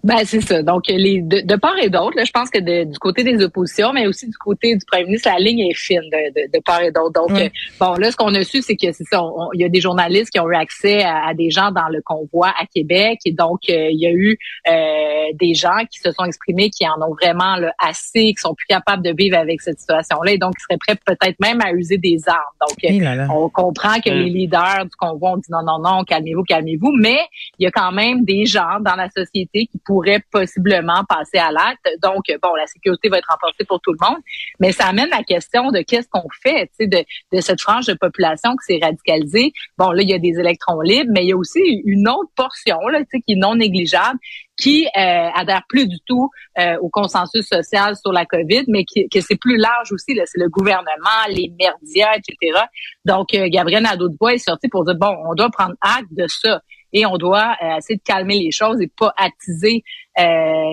Ben 0.05 0.19
c'est 0.23 0.41
ça. 0.41 0.61
Donc 0.61 0.83
les 0.87 1.23
de, 1.23 1.55
part 1.55 1.79
et 1.81 1.89
d'autre, 1.89 2.15
je 2.23 2.31
pense 2.31 2.51
que 2.51 2.59
du 2.59 2.99
côté 2.99 3.23
des 3.23 3.43
oppositions, 3.43 3.91
mais 3.91 4.05
aussi 4.05 4.27
du 4.29 4.37
côté 4.37 4.75
du 4.75 4.85
premier 4.85 5.05
ministre, 5.05 5.31
la 5.33 5.39
ligne 5.39 5.61
est 5.61 5.73
fine 5.73 5.99
de, 5.99 6.55
de, 6.55 6.61
part 6.63 6.83
et 6.83 6.91
d'autre. 6.91 7.13
Donc 7.13 7.51
bon 7.79 7.93
là, 7.95 8.11
ce 8.11 8.15
qu'on 8.15 8.31
a 8.35 8.43
su, 8.43 8.61
c'est 8.61 8.75
que 8.75 8.91
c'est 8.91 9.03
ça. 9.05 9.23
Il 9.53 9.61
y 9.61 9.63
a 9.63 9.69
des 9.69 9.81
journalistes 9.81 10.29
qui 10.29 10.39
ont 10.39 10.47
eu 10.47 10.55
accès 10.55 11.03
à, 11.03 11.33
des 11.33 11.49
gens 11.49 11.71
dans 11.71 11.87
le 11.89 12.03
convoi 12.03 12.49
à 12.49 12.67
Québec, 12.67 13.17
et 13.25 13.31
donc 13.31 13.61
euh, 13.67 13.87
il 13.89 13.99
y 13.99 14.05
a 14.05 14.11
eu 14.11 14.37
euh, 14.67 15.33
des 15.33 15.55
gens 15.55 15.79
qui 15.89 15.99
se 15.99 16.11
sont 16.11 16.25
exprimés, 16.25 16.69
qui 16.69 16.87
en 16.87 17.01
ont 17.01 17.15
vraiment 17.19 17.55
assez, 17.79 18.25
qui 18.25 18.37
sont 18.37 18.53
plus 18.53 18.67
capables 18.67 19.01
de 19.01 19.11
vivre 19.17 19.39
avec 19.39 19.59
cette 19.61 19.79
situation-là, 19.79 20.33
et 20.33 20.37
donc 20.37 20.53
qui 20.55 20.61
seraient 20.69 20.77
prêts 20.77 20.99
peut-être 21.03 21.39
même 21.39 21.61
à 21.61 21.71
user 21.71 21.97
des 21.97 22.19
armes. 22.27 22.37
Donc 22.61 22.77
euh, 22.83 23.27
on 23.33 23.49
comprend 23.49 23.99
que 23.99 24.11
les 24.11 24.29
leaders 24.29 24.85
du 24.85 24.95
convoi 24.99 25.31
ont 25.31 25.37
dit 25.37 25.49
non 25.49 25.63
non 25.65 25.79
non, 25.79 26.03
calmez-vous, 26.03 26.43
calmez-vous, 26.43 26.91
mais 26.99 27.17
il 27.57 27.63
y 27.63 27.67
a 27.67 27.71
quand 27.71 27.91
même 27.91 28.23
des 28.23 28.45
gens 28.45 28.79
dans 28.81 28.95
la 28.95 29.09
société 29.09 29.65
qui 29.65 29.79
pourrait 29.95 30.21
possiblement 30.29 31.05
passer 31.07 31.37
à 31.37 31.51
l'acte. 31.51 31.87
Donc, 32.03 32.25
bon, 32.43 32.53
la 32.55 32.67
sécurité 32.67 33.07
va 33.07 33.19
être 33.19 33.29
renforcée 33.31 33.63
pour 33.63 33.79
tout 33.79 33.93
le 33.93 34.05
monde, 34.05 34.19
mais 34.59 34.73
ça 34.73 34.87
amène 34.87 35.09
la 35.09 35.23
question 35.23 35.71
de 35.71 35.79
qu'est-ce 35.79 36.09
qu'on 36.09 36.27
fait 36.43 36.69
de, 36.81 37.01
de 37.31 37.41
cette 37.41 37.61
frange 37.61 37.85
de 37.85 37.93
population 37.93 38.51
qui 38.57 38.73
s'est 38.73 38.85
radicalisée. 38.85 39.53
Bon, 39.77 39.91
là, 39.91 40.01
il 40.01 40.09
y 40.09 40.13
a 40.13 40.19
des 40.19 40.37
électrons 40.37 40.81
libres, 40.81 41.11
mais 41.13 41.23
il 41.23 41.29
y 41.29 41.31
a 41.31 41.37
aussi 41.37 41.61
une 41.85 42.09
autre 42.09 42.29
portion 42.35 42.77
là, 42.89 42.99
qui 43.05 43.33
est 43.33 43.35
non 43.37 43.55
négligeable 43.55 44.19
qui 44.57 44.85
euh, 44.85 45.29
adhère 45.33 45.63
plus 45.67 45.87
du 45.87 45.97
tout 46.05 46.29
euh, 46.59 46.77
au 46.81 46.89
consensus 46.89 47.45
social 47.45 47.95
sur 47.95 48.11
la 48.11 48.25
COVID, 48.25 48.63
mais 48.67 48.85
qui, 48.85 49.07
que 49.09 49.21
c'est 49.21 49.37
plus 49.39 49.57
large 49.57 49.91
aussi. 49.91 50.17
C'est 50.25 50.39
le 50.39 50.49
gouvernement, 50.49 51.25
les 51.29 51.49
médias, 51.49 52.15
etc. 52.15 52.61
Donc, 53.03 53.33
euh, 53.33 53.47
Gabriel 53.49 53.83
Nadeau-Dubois 53.83 54.35
est 54.35 54.37
sorti 54.37 54.67
pour 54.69 54.85
dire, 54.85 54.95
bon, 54.95 55.15
on 55.29 55.33
doit 55.33 55.49
prendre 55.49 55.75
acte 55.81 56.11
de 56.11 56.25
ça 56.27 56.61
et 56.95 57.05
on 57.05 57.17
doit 57.17 57.55
euh, 57.61 57.77
essayer 57.77 57.97
de 57.97 58.03
calmer 58.03 58.39
les 58.39 58.51
choses 58.51 58.81
et 58.81 58.87
pas 58.87 59.13
attiser 59.17 59.83
euh, 60.17 60.23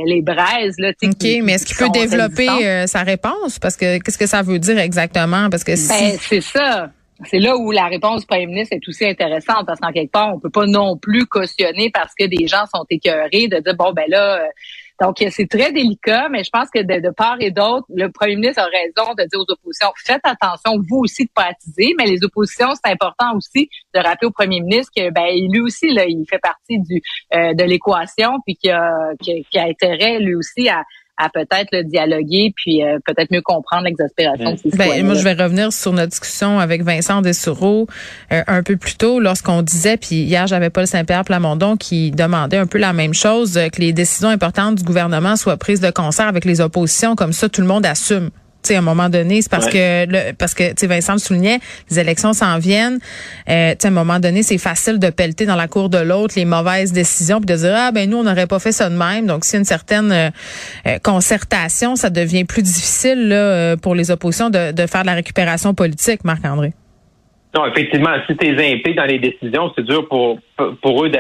les 0.06 0.23
braises. 0.23 0.76
Là, 0.78 0.92
OK, 1.02 1.26
mais 1.42 1.54
est-ce 1.54 1.66
qu'il 1.66 1.76
peut 1.76 1.90
développer 1.90 2.49
euh, 2.49 2.87
sa 2.87 3.02
réponse? 3.02 3.59
Parce 3.59 3.76
que 3.76 3.99
qu'est-ce 3.99 4.18
que 4.18 4.26
ça 4.26 4.42
veut 4.42 4.61
dire 4.61 4.78
exactement? 4.78 5.50
Parce 5.50 5.64
que 5.64 5.73
ben, 5.73 6.18
c'est 6.21 6.40
ça. 6.40 6.90
C'est 7.25 7.38
là 7.38 7.57
où 7.57 7.71
la 7.71 7.87
réponse 7.87 8.21
du 8.23 8.26
premier 8.26 8.47
ministre 8.47 8.76
est 8.76 8.88
aussi 8.88 9.05
intéressante 9.05 9.67
parce 9.67 9.81
qu'en 9.81 9.93
quelque 9.93 10.11
part, 10.11 10.35
on 10.35 10.41
peut 10.41 10.50
pas 10.50 10.67
non 10.67 10.97
plus 10.97 11.26
cautionner 11.26 11.91
parce 11.91 12.12
que 12.19 12.26
des 12.26 12.47
gens 12.47 12.64
sont 12.75 12.85
écœurés 12.91 13.49
de 13.49 13.59
dire 13.59 13.75
bon 13.76 13.93
ben 13.93 14.05
là, 14.09 14.43
donc, 15.02 15.17
c'est 15.31 15.49
très 15.49 15.73
délicat, 15.73 16.29
mais 16.29 16.45
je 16.45 16.50
pense 16.50 16.69
que 16.71 16.81
de, 16.81 17.11
part 17.11 17.37
et 17.41 17.50
d'autre, 17.50 17.85
le 17.93 18.09
premier 18.12 18.37
ministre 18.37 18.62
a 18.62 18.67
raison 18.67 19.14
de 19.14 19.25
dire 19.25 19.41
aux 19.41 19.52
oppositions, 19.52 19.88
faites 19.97 20.21
attention, 20.23 20.81
vous 20.88 20.99
aussi, 20.99 21.25
de 21.25 21.31
pas 21.35 21.50
mais 21.99 22.07
les 22.07 22.23
oppositions, 22.23 22.69
c'est 22.75 22.93
important 22.93 23.37
aussi 23.37 23.69
de 23.95 23.99
rappeler 23.99 24.29
au 24.29 24.31
premier 24.31 24.61
ministre 24.61 24.93
que 24.97 25.11
ben, 25.11 25.26
lui 25.50 25.61
aussi, 25.61 25.93
là, 25.93 26.05
il 26.07 26.25
fait 26.31 26.38
partie 26.38 26.79
du 26.79 27.02
euh, 27.35 27.52
de 27.52 27.64
l'équation, 27.64 28.38
puis 28.47 28.55
qu'il 28.55 28.71
a, 28.71 29.11
qu 29.21 29.59
a 29.59 29.64
intérêt, 29.64 30.21
lui 30.21 30.37
aussi, 30.37 30.69
à 30.69 30.85
à 31.23 31.29
peut-être 31.29 31.69
le 31.73 31.85
dialoguer 31.85 32.52
puis 32.57 32.83
euh, 32.83 32.99
peut-être 33.05 33.31
mieux 33.31 33.43
comprendre 33.43 33.85
l'exaspération 33.85 34.57
ben, 34.76 35.05
Moi, 35.05 35.14
je 35.14 35.23
vais 35.23 35.35
revenir 35.35 35.73
sur 35.73 35.93
notre 35.93 36.09
discussion 36.09 36.59
avec 36.59 36.83
Vincent 36.83 37.23
Dessureau 37.23 37.87
euh, 38.33 38.43
un 38.47 38.62
peu 38.62 38.76
plus 38.76 38.97
tôt 38.97 39.21
lorsqu'on 39.21 39.62
disait, 39.62 39.97
puis 39.97 40.17
hier, 40.17 40.47
j'avais 40.47 40.71
Paul 40.71 40.87
Saint-Pierre 40.87 41.25
Plamondon 41.25 41.76
qui 41.76 42.11
demandait 42.11 42.57
un 42.57 42.67
peu 42.67 42.79
la 42.79 42.93
même 42.93 43.14
chose, 43.14 43.57
euh, 43.57 43.69
que 43.69 43.81
les 43.81 43.93
décisions 43.93 44.29
importantes 44.29 44.76
du 44.76 44.85
gouvernement 44.85 45.37
soient 45.37 45.57
prises 45.57 45.81
de 45.81 45.91
concert 45.91 46.26
avec 46.26 46.45
les 46.45 46.61
oppositions, 46.61 47.14
comme 47.14 47.33
ça, 47.33 47.49
tout 47.49 47.61
le 47.61 47.67
monde 47.67 47.87
assume. 47.87 48.31
Sais, 48.69 48.75
à 48.76 48.78
un 48.78 48.83
moment 48.83 49.09
donné, 49.09 49.42
c'est 49.42 49.50
parce 49.50 49.69
que 49.69 50.07
le, 50.07 50.33
parce 50.33 50.54
que 50.54 50.71
tu 50.71 50.75
sais, 50.78 50.87
Vincent 50.87 51.14
le 51.14 51.19
soulignait, 51.19 51.59
les 51.90 51.99
élections 51.99 52.33
s'en 52.33 52.59
viennent. 52.59 52.99
Euh, 53.49 53.73
tu 53.73 53.76
sais, 53.81 53.88
à 53.88 53.90
un 53.90 53.95
moment 53.95 54.21
donné, 54.21 54.42
c'est 54.42 54.59
facile 54.59 54.99
de 54.99 55.11
pelleter 55.11 55.47
dans 55.47 55.57
la 55.57 55.69
cour 55.69 55.88
de 55.88 55.99
l'autre 55.99 56.35
les 56.37 56.45
mauvaises 56.45 56.92
décisions, 56.92 57.38
puis 57.38 57.47
de 57.47 57.57
dire 57.57 57.75
ah 57.76 57.92
ben 57.92 58.09
nous 58.09 58.19
on 58.19 58.25
n'aurait 58.25 58.47
pas 58.47 58.59
fait 58.59 58.73
ça 58.73 58.88
de 58.90 58.97
même. 58.97 59.26
Donc, 59.26 59.45
s'il 59.45 59.54
y 59.54 59.57
a 59.57 59.61
une 59.61 59.64
certaine 59.64 60.12
euh, 60.12 60.31
euh, 60.87 60.99
concertation, 61.02 61.97
ça 61.97 62.11
devient 62.11 62.45
plus 62.45 62.62
difficile 62.62 63.28
là, 63.28 63.76
pour 63.76 63.95
les 63.95 64.11
oppositions 64.11 64.50
de, 64.50 64.73
de 64.73 64.87
faire 64.87 65.02
de 65.02 65.07
la 65.07 65.14
récupération 65.14 65.75
politique, 65.75 66.25
Marc 66.25 66.45
André. 66.45 66.73
Non, 67.54 67.66
effectivement, 67.66 68.11
si 68.26 68.37
tu 68.37 68.47
es 68.47 68.73
impliqué 68.73 68.95
dans 68.95 69.04
les 69.04 69.19
décisions, 69.19 69.73
c'est 69.76 69.85
dur 69.85 70.09
pour 70.09 70.38
pour 70.81 71.04
eux 71.04 71.11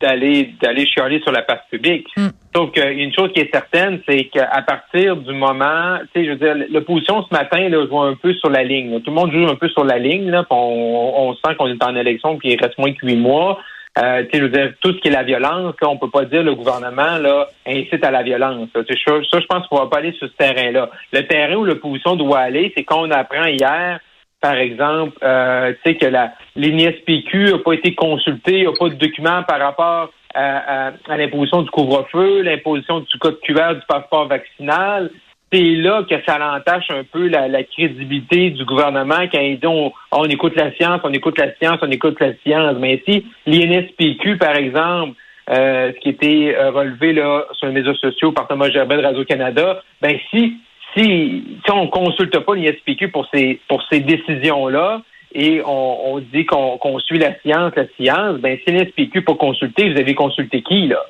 d'aller 0.00 0.54
d'aller 0.60 0.86
chialer 0.86 1.20
sur 1.22 1.32
la 1.32 1.42
place 1.42 1.60
publique. 1.70 2.06
Mm. 2.16 2.28
Sauf 2.56 2.70
qu'une 2.70 3.12
chose 3.12 3.30
qui 3.34 3.40
est 3.40 3.52
certaine, 3.52 4.00
c'est 4.08 4.24
qu'à 4.24 4.62
partir 4.66 5.14
du 5.16 5.34
moment, 5.34 5.98
tu 6.14 6.20
sais, 6.20 6.24
je 6.24 6.30
veux 6.30 6.36
dire, 6.36 6.54
l'opposition 6.70 7.22
ce 7.22 7.34
matin, 7.34 7.68
là, 7.68 7.86
joue 7.86 8.00
un 8.00 8.14
peu 8.14 8.32
sur 8.32 8.48
la 8.48 8.64
ligne. 8.64 8.98
Tout 9.02 9.10
le 9.10 9.14
monde 9.14 9.30
joue 9.30 9.46
un 9.46 9.56
peu 9.56 9.68
sur 9.68 9.84
la 9.84 9.98
ligne. 9.98 10.30
Là, 10.30 10.42
on, 10.48 11.12
on 11.18 11.34
sent 11.34 11.54
qu'on 11.58 11.66
est 11.66 11.84
en 11.84 11.94
élection 11.94 12.38
puis 12.38 12.52
il 12.52 12.58
reste 12.58 12.78
moins 12.78 12.94
que 12.94 13.04
huit 13.04 13.16
mois. 13.16 13.58
Euh, 13.98 14.24
je 14.32 14.40
veux 14.40 14.48
dire, 14.48 14.72
tout 14.80 14.94
ce 14.94 14.98
qui 15.00 15.08
est 15.08 15.10
la 15.10 15.22
violence, 15.22 15.74
là, 15.82 15.88
on 15.90 15.98
peut 15.98 16.08
pas 16.08 16.24
dire 16.24 16.42
le 16.42 16.54
gouvernement 16.54 17.18
là 17.18 17.46
incite 17.66 18.02
à 18.02 18.10
la 18.10 18.22
violence. 18.22 18.70
Ça, 18.74 18.82
je 18.88 19.46
pense 19.46 19.66
qu'on 19.66 19.76
va 19.76 19.88
pas 19.88 19.98
aller 19.98 20.12
sur 20.12 20.26
ce 20.26 20.32
terrain-là. 20.32 20.88
Le 21.12 21.26
terrain 21.26 21.56
où 21.56 21.64
l'opposition 21.64 22.16
doit 22.16 22.38
aller, 22.38 22.72
c'est 22.74 22.84
qu'on 22.84 23.10
apprend 23.10 23.44
hier 23.44 24.00
par 24.40 24.54
exemple, 24.54 25.16
euh, 25.22 25.72
tu 25.72 25.90
sais 25.90 25.96
que 25.96 26.06
la 26.06 26.32
l'INSPQ 26.56 27.52
n'a 27.52 27.58
pas 27.58 27.72
été 27.72 27.94
consultée, 27.94 28.64
n'a 28.64 28.72
pas 28.78 28.88
de 28.90 28.94
documents 28.94 29.42
par 29.42 29.58
rapport 29.58 30.10
à, 30.36 31.16
l'imposition 31.16 31.62
du 31.62 31.70
couvre-feu, 31.70 32.42
l'imposition 32.42 33.00
du 33.00 33.18
code 33.18 33.40
QR 33.40 33.74
du 33.74 33.86
passeport 33.88 34.28
vaccinal. 34.28 35.10
C'est 35.52 35.62
là 35.62 36.02
que 36.02 36.16
ça 36.26 36.38
l'entache 36.38 36.90
un 36.90 37.04
peu 37.04 37.28
la, 37.28 37.62
crédibilité 37.62 38.50
du 38.50 38.64
gouvernement 38.64 39.28
quand 39.32 39.40
ils 39.40 39.58
disent 39.58 39.92
on, 40.12 40.24
écoute 40.24 40.56
la 40.56 40.74
science, 40.74 41.00
on 41.04 41.12
écoute 41.12 41.38
la 41.38 41.54
science, 41.54 41.78
on 41.82 41.90
écoute 41.90 42.20
la 42.20 42.32
science. 42.44 42.76
Mais 42.78 43.02
si 43.08 43.24
l'INSPQ, 43.46 44.36
par 44.38 44.56
exemple, 44.56 45.16
euh, 45.48 45.92
ce 45.94 46.00
qui 46.00 46.08
était 46.08 46.56
euh, 46.56 46.70
relevé 46.70 47.12
là 47.12 47.44
sur 47.52 47.68
les 47.68 47.72
médias 47.72 47.94
sociaux 47.94 48.32
par 48.32 48.48
Thomas 48.48 48.68
Gerbet 48.70 48.96
de 48.96 49.02
Radio-Canada, 49.02 49.82
ben 50.02 50.18
si 50.30 50.58
si, 50.96 51.44
si 51.64 51.70
on 51.72 51.88
consulte 51.88 52.38
pas 52.40 52.54
l'ISPQ 52.54 53.08
pour 53.08 53.28
ces 53.32 53.60
pour 53.68 53.82
ces 53.88 54.00
décisions-là 54.00 55.02
et 55.36 55.60
on, 55.64 56.14
on 56.14 56.18
dit 56.18 56.46
qu'on 56.46 56.98
suit 57.00 57.18
la 57.18 57.38
science, 57.40 57.72
la 57.76 57.84
science, 58.00 58.38
ben 58.38 58.58
si 58.66 58.72
l'ISPQ 58.72 59.22
pas 59.22 59.34
consulté, 59.34 59.92
vous 59.92 60.00
avez 60.00 60.14
consulté 60.14 60.62
qui 60.62 60.88
là? 60.88 61.04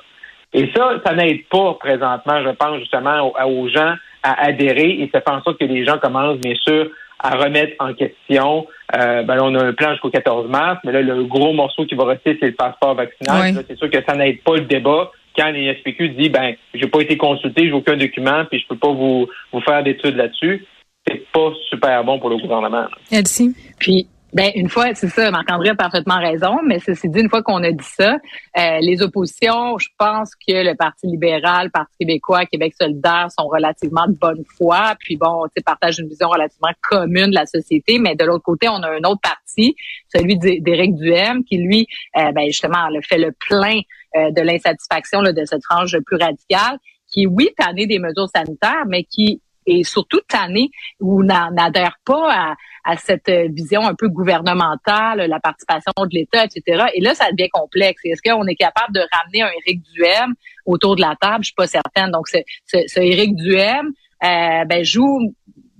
Et 0.53 0.69
ça, 0.75 0.99
ça 1.05 1.13
n'aide 1.13 1.45
pas 1.49 1.75
présentement, 1.75 2.43
je 2.43 2.49
pense 2.49 2.79
justement 2.79 3.33
aux, 3.45 3.69
gens 3.69 3.93
à 4.23 4.45
adhérer 4.47 4.89
et 5.01 5.09
ça 5.13 5.21
fait 5.21 5.29
en 5.29 5.41
sorte 5.43 5.59
que 5.59 5.65
les 5.65 5.85
gens 5.85 5.97
commencent 5.97 6.39
bien 6.39 6.55
sûr 6.55 6.89
à 7.19 7.37
remettre 7.37 7.73
en 7.79 7.93
question. 7.93 8.67
Euh, 8.95 9.23
ben 9.23 9.39
on 9.41 9.55
a 9.55 9.63
un 9.63 9.73
plan 9.73 9.91
jusqu'au 9.91 10.09
14 10.09 10.49
mars, 10.49 10.79
mais 10.83 10.91
là, 10.91 11.01
le 11.01 11.23
gros 11.23 11.53
morceau 11.53 11.85
qui 11.85 11.95
va 11.95 12.05
rester, 12.05 12.37
c'est 12.39 12.47
le 12.47 12.55
passeport 12.55 12.95
vaccinal. 12.95 13.63
C'est 13.67 13.77
sûr 13.77 13.89
que 13.89 14.03
ça 14.07 14.15
n'aide 14.15 14.41
pas 14.43 14.55
le 14.55 14.61
débat 14.61 15.11
quand 15.37 15.51
l'ISPQ 15.51 16.09
dit 16.09 16.29
ben 16.29 16.55
j'ai 16.73 16.87
pas 16.87 16.99
été 16.99 17.15
consulté, 17.15 17.65
j'ai 17.65 17.73
aucun 17.73 17.95
document, 17.95 18.43
puis 18.45 18.59
je 18.59 18.67
peux 18.67 18.77
pas 18.77 18.91
vous, 18.91 19.27
vous 19.53 19.61
faire 19.61 19.83
d'études 19.83 20.17
là-dessus, 20.17 20.65
c'est 21.07 21.25
pas 21.31 21.51
super 21.69 22.03
bon 22.03 22.19
pour 22.19 22.29
le 22.29 22.37
gouvernement. 22.37 22.87
Elsie? 23.11 23.55
Puis 23.79 24.07
ben 24.33 24.51
une 24.55 24.67
fois, 24.67 24.93
c'est 24.93 25.07
ça, 25.07 25.31
Marc-André 25.31 25.69
a 25.69 25.75
parfaitement 25.75 26.19
raison, 26.19 26.59
mais 26.63 26.79
ceci 26.79 27.07
dit, 27.09 27.21
une 27.21 27.29
fois 27.29 27.41
qu'on 27.41 27.63
a 27.63 27.71
dit 27.71 27.83
ça, 27.83 28.17
euh, 28.57 28.77
les 28.81 29.01
oppositions, 29.01 29.77
je 29.77 29.87
pense 29.97 30.35
que 30.35 30.65
le 30.65 30.75
Parti 30.75 31.07
libéral, 31.07 31.67
le 31.67 31.71
Parti 31.71 31.95
québécois, 31.99 32.45
Québec 32.45 32.73
solidaire 32.79 33.27
sont 33.37 33.47
relativement 33.47 34.05
de 34.05 34.13
bonne 34.13 34.43
foi, 34.57 34.95
puis 34.99 35.15
bon, 35.15 35.45
tu 35.55 35.63
partagent 35.63 35.99
une 35.99 36.09
vision 36.09 36.27
relativement 36.27 36.71
commune 36.89 37.29
de 37.29 37.35
la 37.35 37.45
société, 37.45 37.99
mais 37.99 38.15
de 38.15 38.25
l'autre 38.25 38.43
côté, 38.43 38.67
on 38.67 38.83
a 38.83 38.89
un 38.89 39.03
autre 39.09 39.21
parti, 39.21 39.75
celui 40.13 40.37
d'Éric 40.37 40.95
Duhem, 40.95 41.43
qui 41.45 41.57
lui, 41.57 41.87
euh, 42.17 42.31
ben 42.33 42.47
justement, 42.47 42.89
le 42.89 43.01
fait 43.01 43.17
le 43.17 43.31
plein 43.31 43.79
euh, 44.17 44.31
de 44.31 44.41
l'insatisfaction 44.41 45.23
de 45.23 45.45
cette 45.45 45.63
frange 45.63 45.97
plus 46.05 46.17
radicale, 46.17 46.77
qui, 47.07 47.25
oui, 47.25 47.49
tanné 47.57 47.87
des 47.87 47.99
mesures 47.99 48.27
sanitaires, 48.27 48.83
mais 48.87 49.03
qui 49.03 49.41
est 49.67 49.83
surtout 49.83 50.21
tanné 50.27 50.69
ou 50.99 51.23
n'adhère 51.23 51.97
pas 52.05 52.55
à, 52.85 52.95
cette 52.97 53.29
vision 53.29 53.81
un 53.81 53.95
peu 53.95 54.07
gouvernementale, 54.07 55.25
la 55.27 55.39
participation 55.41 55.91
de 55.97 56.09
l'État, 56.11 56.45
etc. 56.45 56.85
Et 56.93 57.01
là, 57.01 57.13
ça 57.13 57.31
devient 57.31 57.49
complexe. 57.49 58.01
Est-ce 58.05 58.21
qu'on 58.21 58.47
est 58.47 58.55
capable 58.55 58.93
de 58.93 59.01
ramener 59.11 59.41
un 59.41 59.49
Éric 59.65 59.81
Duhem 59.93 60.33
autour 60.65 60.95
de 60.95 61.01
la 61.01 61.15
table? 61.19 61.43
Je 61.43 61.47
suis 61.47 61.55
pas 61.55 61.67
certaine. 61.67 62.11
Donc, 62.11 62.29
ce, 62.29 62.37
ce, 62.65 62.99
Éric 62.99 63.35
Duhem 63.35 63.91
euh, 64.23 64.63
ben, 64.65 64.85
joue 64.85 65.33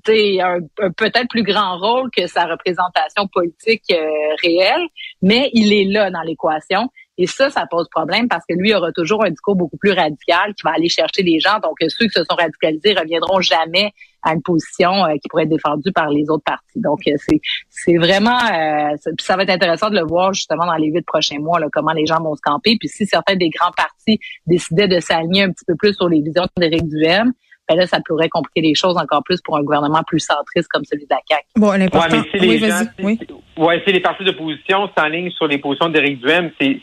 un, 0.10 0.60
un 0.79 0.91
peut-être 0.91 1.27
plus 1.29 1.44
grand 1.44 1.77
rôle 1.77 2.10
que 2.12 2.27
sa 2.27 2.46
représentation 2.46 3.27
politique 3.27 3.84
euh, 3.91 4.08
réelle, 4.44 4.88
mais 5.22 5.50
il 5.53 5.74
est 5.74 5.86
là 5.86 6.12
dans 6.12 6.22
l'équation. 6.22 6.89
Et 7.17 7.25
ça, 7.27 7.50
ça 7.50 7.65
pose 7.69 7.88
problème 7.89 8.27
parce 8.27 8.43
que 8.47 8.53
lui 8.53 8.74
aura 8.74 8.91
toujours 8.91 9.24
un 9.25 9.29
discours 9.29 9.55
beaucoup 9.55 9.77
plus 9.77 9.91
radical 9.91 10.53
qui 10.53 10.63
va 10.63 10.71
aller 10.71 10.89
chercher 10.89 11.24
les 11.24 11.39
gens. 11.39 11.59
Donc, 11.63 11.77
ceux 11.79 12.05
qui 12.05 12.12
se 12.12 12.24
sont 12.24 12.36
radicalisés 12.36 12.93
reviendront 12.93 13.41
jamais 13.41 13.91
à 14.24 14.33
une 14.33 14.41
position 14.41 15.05
euh, 15.05 15.13
qui 15.13 15.27
pourrait 15.29 15.43
être 15.43 15.50
défendue 15.50 15.91
par 15.91 16.09
les 16.09 16.29
autres 16.29 16.43
partis. 16.43 16.79
Donc, 16.79 17.00
euh, 17.07 17.13
c'est 17.17 17.39
c'est 17.69 17.97
vraiment 17.97 18.38
euh, 18.38 18.95
ça, 19.19 19.36
va 19.36 19.43
être 19.43 19.50
intéressant 19.50 19.89
de 19.89 19.95
le 19.95 20.05
voir 20.05 20.33
justement 20.33 20.65
dans 20.65 20.75
les 20.75 20.88
huit 20.88 21.05
prochains 21.05 21.39
mois, 21.39 21.59
là, 21.59 21.67
comment 21.71 21.93
les 21.93 22.05
gens 22.05 22.21
vont 22.21 22.36
se 22.36 22.41
camper. 22.41 22.77
Puis 22.79 22.89
si 22.89 23.05
certains 23.05 23.36
des 23.36 23.50
grands 23.50 23.71
partis 23.71 24.19
décidaient 24.45 24.88
de 24.88 25.00
s'aligner 25.00 25.43
un 25.43 25.51
petit 25.51 25.65
peu 25.65 25.75
plus 25.75 25.93
sur 25.93 26.09
les 26.09 26.21
visions 26.21 26.45
d'Éric 26.57 26.88
Duhem, 26.88 27.33
ben 27.67 27.75
là, 27.75 27.86
ça 27.86 28.00
pourrait 28.05 28.29
compliquer 28.29 28.62
les 28.62 28.75
choses 28.75 28.97
encore 28.97 29.24
plus 29.24 29.41
pour 29.41 29.57
un 29.57 29.63
gouvernement 29.63 30.01
plus 30.05 30.19
centriste 30.19 30.67
comme 30.69 30.86
celui 30.86 31.05
de 31.05 31.09
la 31.09 31.19
CAQ. 31.27 31.43
Bon, 31.55 31.71
l'important... 31.71 32.17
Ouais, 32.17 32.24
si 32.31 32.39
les 32.39 33.03
oui, 33.03 33.19
ouais, 33.57 33.81
si 33.86 33.93
les 33.93 34.00
partis 34.00 34.24
d'opposition 34.24 34.89
s'enlignent 34.97 35.31
sur 35.31 35.47
les 35.47 35.57
positions 35.57 35.89
d'Éric 35.89 36.21
Duhem, 36.21 36.51
c'est, 36.59 36.79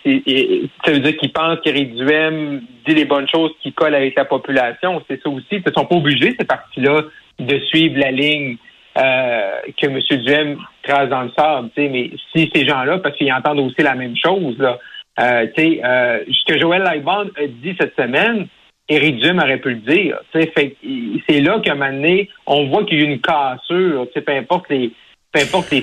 ça 0.84 0.92
veut 0.92 1.00
dire 1.00 1.16
qu'ils 1.16 1.32
pensent 1.32 1.60
qu'Éric 1.62 1.94
Duhem 1.94 2.62
dit 2.86 2.94
les 2.94 3.04
bonnes 3.04 3.28
choses 3.28 3.52
qui 3.62 3.72
collent 3.72 3.94
avec 3.94 4.14
la 4.16 4.24
population. 4.24 5.02
C'est 5.08 5.22
ça 5.22 5.30
aussi. 5.30 5.46
Ils 5.52 5.62
ne 5.66 5.72
sont 5.72 5.86
pas 5.86 5.96
obligés, 5.96 6.34
ces 6.38 6.44
partis-là, 6.44 7.02
de 7.38 7.58
suivre 7.60 7.98
la 7.98 8.10
ligne 8.10 8.56
euh, 8.96 9.56
que 9.80 9.86
M. 9.86 10.00
Duhem 10.22 10.58
trace 10.82 11.08
dans 11.08 11.22
le 11.22 11.30
sable. 11.36 11.70
Mais 11.76 12.10
si 12.32 12.50
ces 12.54 12.66
gens-là, 12.66 12.98
parce 12.98 13.16
qu'ils 13.16 13.32
entendent 13.32 13.60
aussi 13.60 13.82
la 13.82 13.94
même 13.94 14.14
chose, 14.16 14.56
là, 14.58 14.78
euh, 15.20 15.46
euh, 15.58 16.18
ce 16.28 16.52
que 16.52 16.60
Joël 16.60 16.82
Lightbond 16.82 17.30
a 17.36 17.46
dit 17.46 17.74
cette 17.80 17.94
semaine, 17.96 18.48
Éric 18.88 19.16
Duhem 19.16 19.38
aurait 19.38 19.58
pu 19.58 19.70
le 19.70 19.76
dire. 19.76 20.18
C'est 20.32 21.40
là 21.40 21.60
qu'à 21.60 21.72
un 21.72 21.74
moment 21.74 21.92
donné, 21.92 22.28
on 22.46 22.68
voit 22.68 22.84
qu'il 22.84 23.00
y 23.00 23.02
a 23.02 23.06
une 23.06 23.20
cassure. 23.20 24.06
Peu 24.14 24.32
importe 24.32 24.68
les, 24.68 24.92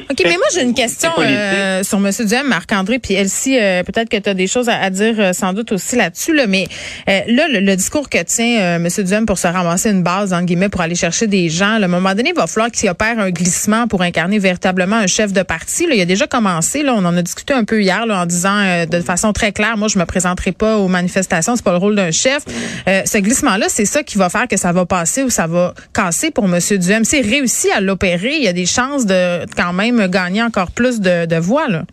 OK, 0.10 0.22
mais 0.24 0.38
moi 0.38 0.48
j'ai 0.53 0.62
une 0.62 0.74
question 0.74 1.10
euh, 1.20 1.84
sur 1.84 1.98
M. 1.98 2.10
Duhem, 2.25 2.48
Marc-André, 2.48 3.00
puis 3.00 3.15
Elsie, 3.15 3.60
euh, 3.60 3.84
peut-être 3.84 4.08
que 4.08 4.15
tu 4.15 4.29
as 4.29 4.34
des 4.34 4.48
choses 4.48 4.70
à, 4.70 4.89
dire 4.89 5.15
euh, 5.20 5.34
sans 5.34 5.51
doute 5.51 5.74
aussi 5.74 5.98
là-dessus, 5.98 6.34
là, 6.34 6.48
mais 6.48 6.67
là, 7.08 7.48
le, 7.50 7.75
discours 7.75 8.10
que 8.10 8.22
tient 8.24 8.75
M. 8.75 8.88
Duhem 8.88 9.25
pour 9.25 9.38
se 9.38 9.48
ramasser 9.48 9.89
une 9.89 10.03
base, 10.03 10.34
en 10.34 10.43
guillemets, 10.43 10.70
pour 10.70 10.81
aller 10.81 10.96
chercher 10.96 11.27
des 11.27 11.50
gens, 11.50 11.74
à 11.74 11.84
un 11.84 11.88
moment 11.88 12.15
donné, 12.15 12.29
il 12.29 12.36
va 12.36 12.48
falloir 12.48 12.72
qu'il 12.72 12.89
opère 12.89 13.20
un 13.20 13.29
glissement 13.29 13.88
pour 13.88 14.01
incarner 14.01 14.39
véritablement 14.39 14.96
un 14.96 15.08
chef 15.08 15.34
de 15.34 15.41
parti. 15.41 15.86
Là. 15.88 15.96
Il 15.96 16.01
a 16.01 16.05
déjà 16.05 16.27
commencé, 16.27 16.84
là, 16.84 16.93
on 16.96 17.03
en 17.03 17.17
a 17.17 17.22
discuté 17.22 17.53
un 17.53 17.63
peu 17.63 17.81
hier 17.81 18.05
là, 18.05 18.22
en 18.22 18.25
disant 18.25 18.86
de 18.86 19.01
façon 19.01 19.34
très 19.34 19.51
claire, 19.51 19.77
moi 19.77 19.88
je 19.88 20.00
me 20.00 20.05
présenterai 20.05 20.51
pas 20.51 20.77
aux 20.77 20.88
manifestations, 20.88 21.55
c'est 21.55 21.65
pas 21.65 21.72
le 21.72 21.77
rôle 21.77 21.96
d'un 21.96 22.12
chef. 22.12 22.43
ce 22.88 23.17
glissement-là, 23.17 23.67
c'est 23.70 23.86
ça 23.86 24.03
qui 24.03 24.17
va 24.17 24.29
faire 24.29 24.48
que 24.48 24.58
ça 24.58 24.72
va 24.72 24.86
passer 24.86 25.24
ou 25.24 25.29
ça 25.29 25.48
va 25.48 25.74
casser 25.93 26.31
pour 26.31 26.46
M. 26.46 26.60
Duhem. 26.77 27.03
C'est 27.03 27.22
réussi 27.22 27.70
à 27.72 27.81
l'opérer, 27.81 28.36
il 28.36 28.43
y 28.43 28.48
a 28.48 28.53
des 28.53 28.65
chances 28.65 29.05
de 29.05 29.40
quand 29.55 29.74
même 29.74 30.07
gagner 30.07 30.43
encore 30.43 30.71
plus 30.71 31.00
de, 31.00 31.25
de 31.25 31.36
voix. 31.38 31.67
Là. 31.67 31.83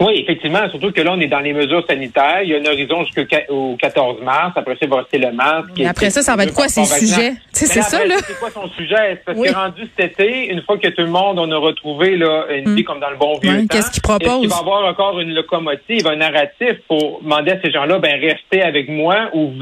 Oui, 0.00 0.20
effectivement, 0.22 0.68
surtout 0.70 0.90
que 0.90 1.00
là, 1.00 1.12
on 1.12 1.20
est 1.20 1.28
dans 1.28 1.38
les 1.38 1.52
mesures 1.52 1.84
sanitaires. 1.88 2.42
Il 2.42 2.50
y 2.50 2.54
a 2.54 2.58
un 2.58 2.66
horizon 2.66 3.04
jusqu'au 3.04 3.76
14 3.76 4.22
mars. 4.22 4.52
Après 4.56 4.72
ça, 4.72 4.80
il 4.82 4.88
va 4.88 4.96
rester 4.96 5.18
le 5.18 5.30
masque. 5.30 5.70
Et 5.76 5.86
après 5.86 6.10
ça, 6.10 6.20
ça 6.20 6.34
va 6.34 6.44
être 6.44 6.54
quoi 6.54 6.66
ses 6.68 6.84
sujets? 6.84 7.34
C'est 7.52 7.66
ça, 7.66 8.04
là? 8.04 8.16
C'est 8.26 8.38
quoi 8.40 8.50
son 8.50 8.68
sujet? 8.70 9.22
Parce 9.24 9.38
que 9.38 9.54
rendu 9.54 9.82
cet 9.96 10.20
été, 10.20 10.50
une 10.50 10.62
fois 10.62 10.78
que 10.78 10.88
tout 10.88 11.02
le 11.02 11.10
monde, 11.10 11.38
on 11.38 11.50
a 11.50 11.56
retrouvé 11.56 12.16
là, 12.16 12.46
une 12.50 12.70
hmm. 12.70 12.74
vie 12.74 12.84
comme 12.84 12.98
dans 12.98 13.10
le 13.10 13.16
bon 13.16 13.38
vieux 13.38 13.66
Qu'est-ce 13.70 13.92
qu'il 13.92 14.02
propose? 14.02 14.42
Il 14.42 14.48
va 14.48 14.56
avoir 14.56 14.84
encore 14.84 15.20
une 15.20 15.32
locomotive, 15.32 16.08
un 16.08 16.16
narratif 16.16 16.74
pour 16.88 17.20
demander 17.22 17.52
à 17.52 17.60
ces 17.62 17.70
gens-là, 17.70 18.00
ben, 18.00 18.20
restez 18.20 18.62
avec 18.62 18.88
moi 18.88 19.30
ou 19.32 19.52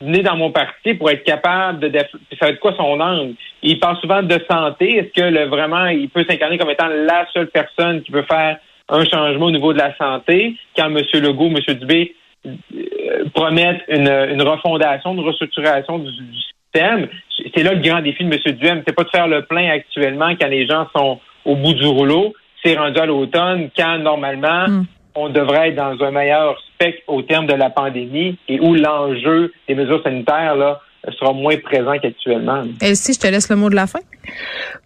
venez 0.00 0.22
dans 0.22 0.36
mon 0.36 0.50
parti 0.50 0.94
pour 0.94 1.10
être 1.10 1.24
capable 1.24 1.80
de... 1.80 1.98
Ça 1.98 2.46
va 2.46 2.48
être 2.48 2.60
quoi 2.60 2.74
son 2.76 2.98
angle? 3.00 3.34
Il 3.62 3.78
parle 3.78 3.98
souvent 3.98 4.22
de 4.22 4.38
santé. 4.50 4.96
Est-ce 4.96 5.12
que 5.12 5.26
le, 5.26 5.46
vraiment, 5.46 5.86
il 5.86 6.08
peut 6.08 6.24
s'incarner 6.28 6.58
comme 6.58 6.70
étant 6.70 6.88
la 6.88 7.26
seule 7.32 7.48
personne 7.48 8.02
qui 8.02 8.10
peut 8.10 8.24
faire 8.30 8.58
un 8.88 9.04
changement 9.04 9.46
au 9.46 9.50
niveau 9.50 9.72
de 9.72 9.78
la 9.78 9.94
santé? 9.96 10.56
Quand 10.76 10.86
M. 10.86 10.98
Legault, 11.14 11.48
M. 11.48 11.74
Dubé 11.74 12.14
euh, 12.46 13.24
promettent 13.34 13.84
une, 13.88 14.08
une, 14.08 14.42
refondation, 14.42 15.12
une 15.12 15.20
restructuration 15.20 15.98
du, 15.98 16.10
système? 16.10 17.08
C'est 17.54 17.62
là 17.62 17.74
le 17.74 17.80
grand 17.80 18.00
défi 18.00 18.24
de 18.24 18.32
M. 18.32 18.56
Duhem. 18.56 18.82
C'est 18.86 18.94
pas 18.94 19.04
de 19.04 19.10
faire 19.10 19.28
le 19.28 19.42
plein 19.42 19.70
actuellement 19.70 20.34
quand 20.40 20.48
les 20.48 20.66
gens 20.66 20.86
sont 20.96 21.20
au 21.44 21.56
bout 21.56 21.74
du 21.74 21.86
rouleau. 21.86 22.34
C'est 22.64 22.76
rendu 22.76 22.98
à 22.98 23.06
l'automne 23.06 23.70
quand, 23.76 23.98
normalement, 23.98 24.66
hmm. 24.68 24.84
On 25.20 25.28
devrait 25.28 25.68
être 25.68 25.76
dans 25.76 26.02
un 26.04 26.10
meilleur 26.10 26.58
spectre 26.74 27.02
au 27.08 27.22
terme 27.22 27.46
de 27.46 27.54
la 27.54 27.70
pandémie 27.70 28.38
et 28.48 28.60
où 28.60 28.74
l'enjeu 28.74 29.52
des 29.68 29.74
mesures 29.74 30.02
sanitaires 30.02 30.56
là 30.56 30.80
sera 31.18 31.32
moins 31.32 31.56
présent 31.58 31.94
qu'actuellement. 32.00 32.64
si 32.94 33.12
je 33.12 33.18
te 33.18 33.26
laisse 33.26 33.48
le 33.48 33.56
mot 33.56 33.70
de 33.70 33.74
la 33.74 33.86
fin. 33.86 34.00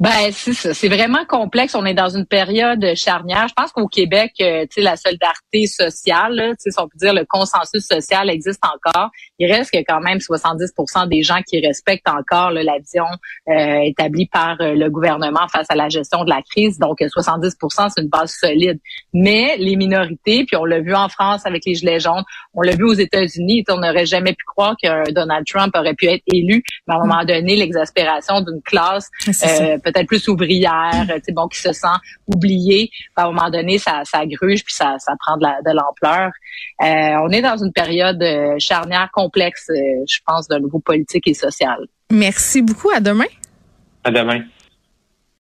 Ben 0.00 0.33
c'est 0.33 0.52
ça, 0.52 0.75
c'est 0.75 0.88
vraiment 0.88 1.25
complexe. 1.25 1.75
On 1.75 1.85
est 1.85 1.94
dans 1.94 2.09
une 2.09 2.26
période 2.26 2.85
charnière. 2.94 3.47
Je 3.49 3.54
pense 3.54 3.71
qu'au 3.73 3.87
Québec, 3.87 4.33
euh, 4.40 4.62
tu 4.62 4.68
sais, 4.76 4.80
la 4.80 4.97
solidarité 4.97 5.66
sociale, 5.66 6.54
tu 6.62 6.71
sais, 6.71 6.80
on 6.80 6.88
peut 6.88 6.99
dire 6.99 7.14
le 7.14 7.25
consensus 7.25 7.85
social 7.85 8.30
existe 8.30 8.62
encore. 8.64 9.11
Il 9.38 9.52
reste 9.52 9.71
que 9.73 9.78
quand 9.87 10.00
même 10.00 10.18
70% 10.18 11.09
des 11.09 11.23
gens 11.23 11.40
qui 11.47 11.64
respectent 11.64 12.09
encore 12.09 12.50
la 12.50 12.78
vision 12.78 13.04
euh, 13.49 13.80
établie 13.85 14.26
par 14.26 14.56
euh, 14.61 14.75
le 14.75 14.90
gouvernement 14.90 15.47
face 15.52 15.66
à 15.68 15.75
la 15.75 15.88
gestion 15.88 16.25
de 16.25 16.30
la 16.30 16.42
crise. 16.42 16.78
Donc 16.78 16.99
70%, 17.00 17.90
c'est 17.94 18.02
une 18.02 18.09
base 18.09 18.33
solide. 18.33 18.80
Mais 19.12 19.56
les 19.59 19.76
minorités, 19.76 20.44
puis 20.44 20.56
on 20.56 20.64
l'a 20.64 20.80
vu 20.80 20.94
en 20.94 21.09
France 21.09 21.47
avec 21.47 21.64
les 21.66 21.75
gilets 21.75 22.00
jaunes, 22.00 22.25
on 22.54 22.62
l'a 22.62 22.75
vu 22.75 22.85
aux 22.85 22.94
États-Unis. 22.94 23.64
On 23.68 23.78
n'aurait 23.78 24.06
jamais 24.06 24.33
pu 24.33 24.44
croire 24.44 24.75
que 24.83 25.12
Donald 25.12 25.47
Trump 25.47 25.75
aurait 25.76 25.94
pu 25.94 26.03
être 26.06 26.23
élu, 26.26 26.62
mais 26.87 26.94
à 26.94 26.99
un 26.99 27.06
moment 27.06 27.25
donné, 27.25 27.56
l'exaspération 27.56 28.40
d'une 28.40 28.62
classe 28.62 29.11
euh, 29.28 29.78
peut-être 29.78 30.06
plus 30.06 30.26
ouvrière, 30.28 31.06
bon, 31.32 31.49
qui 31.49 31.58
se 31.58 31.73
sent 31.73 31.87
oubliée. 32.26 32.90
À 33.16 33.25
un 33.25 33.32
moment 33.32 33.50
donné, 33.50 33.78
ça, 33.78 34.02
ça 34.04 34.25
gruge 34.26 34.64
puis 34.64 34.75
ça, 34.75 34.96
ça 34.99 35.12
prend 35.18 35.37
de 35.37 35.75
l'ampleur. 35.75 36.30
Euh, 36.82 37.26
on 37.26 37.30
est 37.30 37.42
dans 37.42 37.56
une 37.56 37.73
période 37.73 38.23
euh, 38.23 38.54
charnière 38.58 39.08
complexe, 39.12 39.66
je 39.68 40.18
pense, 40.26 40.49
d'un 40.49 40.61
nouveau 40.61 40.80
politique 40.80 41.26
et 41.26 41.34
social. 41.34 41.87
Merci 42.11 42.62
beaucoup. 42.62 42.90
À 42.90 43.00
demain. 43.00 43.26
À 44.04 44.11
demain. 44.11 44.44